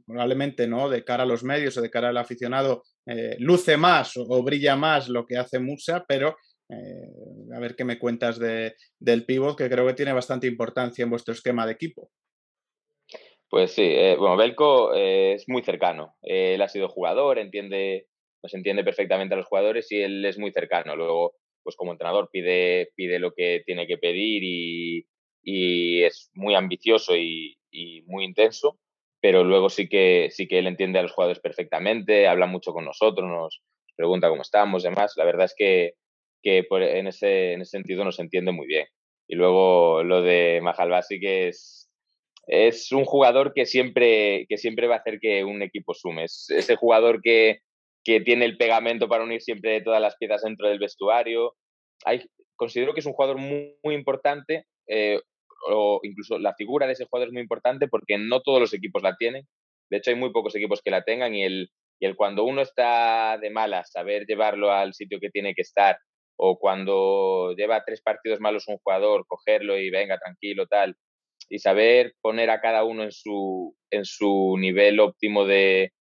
probablemente 0.06 0.66
¿no? 0.66 0.90
de 0.90 1.04
cara 1.04 1.24
a 1.24 1.26
los 1.28 1.44
medios 1.44 1.76
o 1.76 1.82
de 1.82 1.92
cara 1.92 2.08
al 2.08 2.18
aficionado 2.18 2.84
eh, 3.06 3.36
luce 3.40 3.76
más 3.76 4.14
o, 4.16 4.44
brilla 4.44 4.78
más 4.78 5.10
lo 5.10 5.26
que 5.26 5.36
hace 5.36 5.60
Musa, 5.60 6.06
pero 6.08 6.38
eh, 6.70 7.54
a 7.54 7.60
ver 7.60 7.76
qué 7.76 7.84
me 7.84 8.00
cuentas 8.00 8.40
de, 8.40 8.76
del 8.98 9.26
pivot, 9.26 9.58
que 9.58 9.70
creo 9.70 9.86
que 9.88 9.94
tiene 9.94 10.14
bastante 10.14 10.48
importancia 10.48 11.04
en 11.04 11.10
vuestro 11.10 11.34
esquema 11.34 11.66
de 11.66 11.74
equipo. 11.74 12.10
Pues 13.52 13.74
sí, 13.74 13.82
eh, 13.84 14.16
bueno, 14.18 14.38
Belko 14.38 14.96
eh, 14.96 15.34
es 15.34 15.50
muy 15.50 15.62
cercano. 15.62 16.16
Él 16.22 16.62
ha 16.62 16.70
sido 16.70 16.88
jugador, 16.88 17.38
entiende, 17.38 18.08
nos 18.42 18.54
entiende 18.54 18.82
perfectamente 18.86 19.34
a 19.34 19.38
los 19.38 19.46
jugadores 19.46 19.92
y 19.92 20.02
él 20.02 20.24
es 20.24 20.38
muy 20.38 20.54
cercano. 20.54 20.96
Luego, 20.96 21.34
pues 21.62 21.76
como 21.76 21.92
entrenador 21.92 22.30
pide, 22.32 22.94
pide 22.96 23.20
lo 23.20 23.34
que 23.34 23.62
tiene 23.66 23.88
que 23.88 23.98
pedir 23.98 24.42
y, 24.46 25.06
es 26.04 26.30
muy 26.34 26.56
ambicioso 26.56 27.14
y, 27.18 27.58
muy 28.06 28.24
intenso, 28.24 28.80
pero 29.22 29.44
luego 29.44 29.70
sí 29.70 29.90
que, 29.90 30.30
sí 30.32 30.48
que 30.48 30.60
él 30.60 30.68
entiende 30.68 31.00
a 31.00 31.02
los 31.04 31.12
jugadores 31.12 31.42
perfectamente, 31.42 32.28
habla 32.28 32.46
mucho 32.48 32.72
con 32.72 32.86
nosotros, 32.86 33.28
nos 33.28 33.62
pregunta 33.98 34.30
cómo 34.30 34.44
estamos, 34.44 34.84
demás. 34.84 35.14
La 35.18 35.26
verdad 35.26 35.46
es 35.46 35.56
que, 35.58 35.96
que 36.42 36.64
por, 36.64 36.84
en, 36.84 37.08
ese, 37.08 37.54
en 37.54 37.62
ese 37.62 37.72
sentido 37.72 38.06
nos 38.06 38.20
entiende 38.20 38.54
muy 38.54 38.68
bien. 38.68 38.88
Y 39.28 39.36
luego 39.36 40.04
lo 40.04 40.22
de 40.22 40.62
Mahalbasi, 40.64 41.20
que 41.20 41.50
es 41.50 41.91
es 42.48 42.92
un 42.92 43.06
jugador 43.06 43.54
que 43.54 43.66
siempre, 43.66 44.46
que 44.50 44.58
siempre 44.58 44.88
va 44.88 44.96
a 44.96 45.00
hacer 45.00 45.20
que 45.20 45.44
un 45.44 45.62
equipo 45.62 45.94
sume. 45.94 46.26
Es 46.26 46.50
ese 46.50 46.76
jugador 46.76 47.22
que, 47.22 47.60
que 48.04 48.22
tiene 48.22 48.46
el 48.46 48.58
pegamento 48.58 49.08
para 49.08 49.24
unir 49.24 49.42
siempre 49.42 49.82
todas 49.82 50.02
las 50.02 50.16
piezas 50.18 50.42
dentro 50.42 50.68
del 50.68 50.80
vestuario. 50.80 51.56
Hay, 52.06 52.24
considero 52.56 52.94
que 52.94 53.00
es 53.02 53.06
un 53.06 53.14
jugador 53.14 53.38
muy, 53.38 53.96
importante, 53.96 54.66
eh, 54.88 55.20
o 55.70 56.00
incluso 56.04 56.40
la 56.40 56.56
figura 56.56 56.88
de 56.88 56.94
ese 56.94 57.06
jugador 57.06 57.30
es 57.30 57.34
muy 57.34 57.42
importante 57.42 57.88
porque 57.88 58.18
no 58.18 58.42
todos 58.42 58.60
los 58.60 58.74
equipos 58.74 59.04
la 59.04 59.16
tienen. 59.16 59.48
De 59.90 59.98
hecho, 59.98 60.10
hay 60.10 60.16
muy 60.16 60.32
pocos 60.32 60.56
equipos 60.56 60.82
que 60.82 60.92
la 60.92 61.04
tengan 61.04 61.36
y 61.36 61.44
el, 61.44 61.70
y 62.00 62.06
el 62.06 62.16
cuando 62.16 62.44
uno 62.44 62.62
está 62.62 63.38
de 63.40 63.50
malas, 63.50 63.92
saber 63.92 64.26
llevarlo 64.26 64.72
al 64.72 64.94
sitio 64.94 65.20
que 65.20 65.30
tiene 65.30 65.54
que 65.54 65.62
estar, 65.62 65.98
o 66.38 66.58
cuando 66.58 67.54
lleva 67.56 67.84
tres 67.86 68.02
partidos 68.02 68.40
malos 68.40 68.68
un 68.68 68.78
jugador, 68.78 69.26
cogerlo 69.28 69.78
y 69.78 69.92
venga 69.92 70.18
tranquilo, 70.18 70.66
tal, 70.66 70.96
y 71.52 71.60
saber 71.60 72.16
poner 72.22 72.50
a 72.50 72.62
cada 72.62 72.86
uno 72.86 73.04
en 73.04 73.12
su, 73.12 73.76
en 73.92 74.06
su 74.06 74.56
nivel 74.58 75.02
óptimo 75.02 75.46
de, 75.46 75.92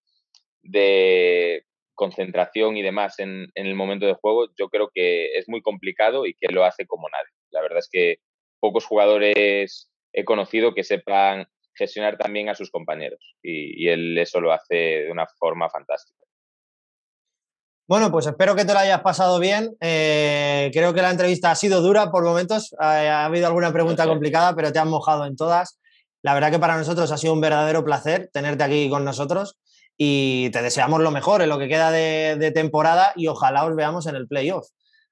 de 0.62 1.64
concentración 1.94 2.76
y 2.76 2.82
demás 2.82 3.18
en, 3.18 3.48
en, 3.56 3.66
el 3.66 3.74
momento 3.74 4.06
de 4.06 4.14
juego, 4.14 4.46
yo 4.56 4.68
creo 4.68 4.90
que 4.94 5.36
es 5.36 5.48
muy 5.48 5.60
complicado 5.60 6.24
y 6.24 6.34
que 6.34 6.52
lo 6.52 6.64
hace 6.64 6.86
como 6.86 7.08
nadie. 7.08 7.34
La 7.50 7.62
verdad 7.62 7.80
es 7.80 7.88
que 7.90 8.18
pocos 8.60 8.86
jugadores 8.86 9.90
he 10.12 10.24
conocido 10.24 10.72
que 10.72 10.84
sepan 10.84 11.48
gestionar 11.74 12.16
también 12.16 12.48
a 12.48 12.54
sus 12.54 12.70
compañeros 12.70 13.34
y, 13.42 13.84
y 13.84 13.88
él 13.88 14.16
eso 14.18 14.40
lo 14.40 14.52
hace 14.52 14.76
de 14.76 15.10
una 15.10 15.26
forma 15.26 15.68
fantástica. 15.68 16.29
Bueno, 17.90 18.12
pues 18.12 18.24
espero 18.24 18.54
que 18.54 18.64
te 18.64 18.72
lo 18.72 18.78
hayas 18.78 19.00
pasado 19.00 19.40
bien. 19.40 19.76
Eh, 19.80 20.70
creo 20.72 20.94
que 20.94 21.02
la 21.02 21.10
entrevista 21.10 21.50
ha 21.50 21.56
sido 21.56 21.82
dura 21.82 22.12
por 22.12 22.22
momentos. 22.22 22.72
Ha, 22.78 23.00
ha 23.00 23.24
habido 23.24 23.48
alguna 23.48 23.72
pregunta 23.72 24.06
complicada, 24.06 24.54
pero 24.54 24.72
te 24.72 24.78
has 24.78 24.86
mojado 24.86 25.26
en 25.26 25.34
todas. 25.34 25.80
La 26.22 26.32
verdad 26.32 26.52
que 26.52 26.60
para 26.60 26.76
nosotros 26.76 27.10
ha 27.10 27.18
sido 27.18 27.32
un 27.32 27.40
verdadero 27.40 27.84
placer 27.84 28.30
tenerte 28.32 28.62
aquí 28.62 28.88
con 28.88 29.04
nosotros 29.04 29.58
y 29.96 30.50
te 30.50 30.62
deseamos 30.62 31.00
lo 31.00 31.10
mejor 31.10 31.42
en 31.42 31.48
lo 31.48 31.58
que 31.58 31.66
queda 31.66 31.90
de, 31.90 32.36
de 32.38 32.52
temporada 32.52 33.12
y 33.16 33.26
ojalá 33.26 33.64
os 33.64 33.74
veamos 33.74 34.06
en 34.06 34.14
el 34.14 34.28
playoff. 34.28 34.68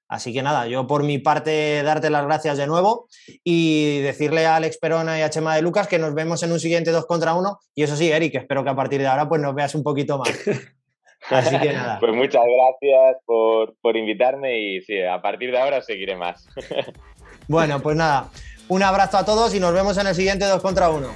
Así 0.07 0.31
que 0.31 0.41
nada, 0.41 0.65
yo 0.67 0.87
por 0.87 1.03
mi 1.03 1.17
parte 1.17 1.83
darte 1.83 2.09
las 2.09 2.23
gracias 2.23 2.57
de 2.57 2.65
nuevo 2.65 3.09
y 3.43 3.99
decirle 3.99 4.45
a 4.45 4.55
Alex 4.55 4.77
Perona 4.77 5.19
y 5.19 5.21
a 5.21 5.29
Chema 5.29 5.53
de 5.53 5.63
Lucas 5.63 5.89
que 5.89 5.99
nos 5.99 6.13
vemos 6.13 6.43
en 6.43 6.53
un 6.53 6.61
siguiente 6.61 6.91
2 6.91 7.05
contra 7.07 7.33
1 7.33 7.59
y 7.75 7.83
eso 7.83 7.97
sí, 7.97 8.09
Eric, 8.09 8.35
espero 8.35 8.63
que 8.63 8.69
a 8.69 8.75
partir 8.77 9.01
de 9.01 9.07
ahora 9.07 9.27
pues 9.27 9.41
nos 9.41 9.53
veas 9.53 9.75
un 9.75 9.83
poquito 9.83 10.17
más. 10.17 10.29
Así 11.29 11.59
que 11.59 11.73
nada. 11.73 11.99
pues 11.99 12.13
muchas 12.13 12.43
gracias 12.43 13.17
por, 13.25 13.75
por, 13.81 13.97
invitarme 13.97 14.59
y 14.59 14.81
sí, 14.81 15.01
a 15.01 15.21
partir 15.21 15.51
de 15.51 15.59
ahora 15.59 15.81
seguiré 15.81 16.15
más. 16.15 16.47
bueno, 17.47 17.79
pues 17.81 17.95
nada, 17.95 18.29
un 18.67 18.83
abrazo 18.83 19.17
a 19.17 19.25
todos 19.25 19.53
y 19.55 19.59
nos 19.59 19.73
vemos 19.73 19.97
en 19.97 20.07
el 20.07 20.15
siguiente 20.15 20.45
2 20.45 20.61
contra 20.61 20.89
1. 20.89 21.07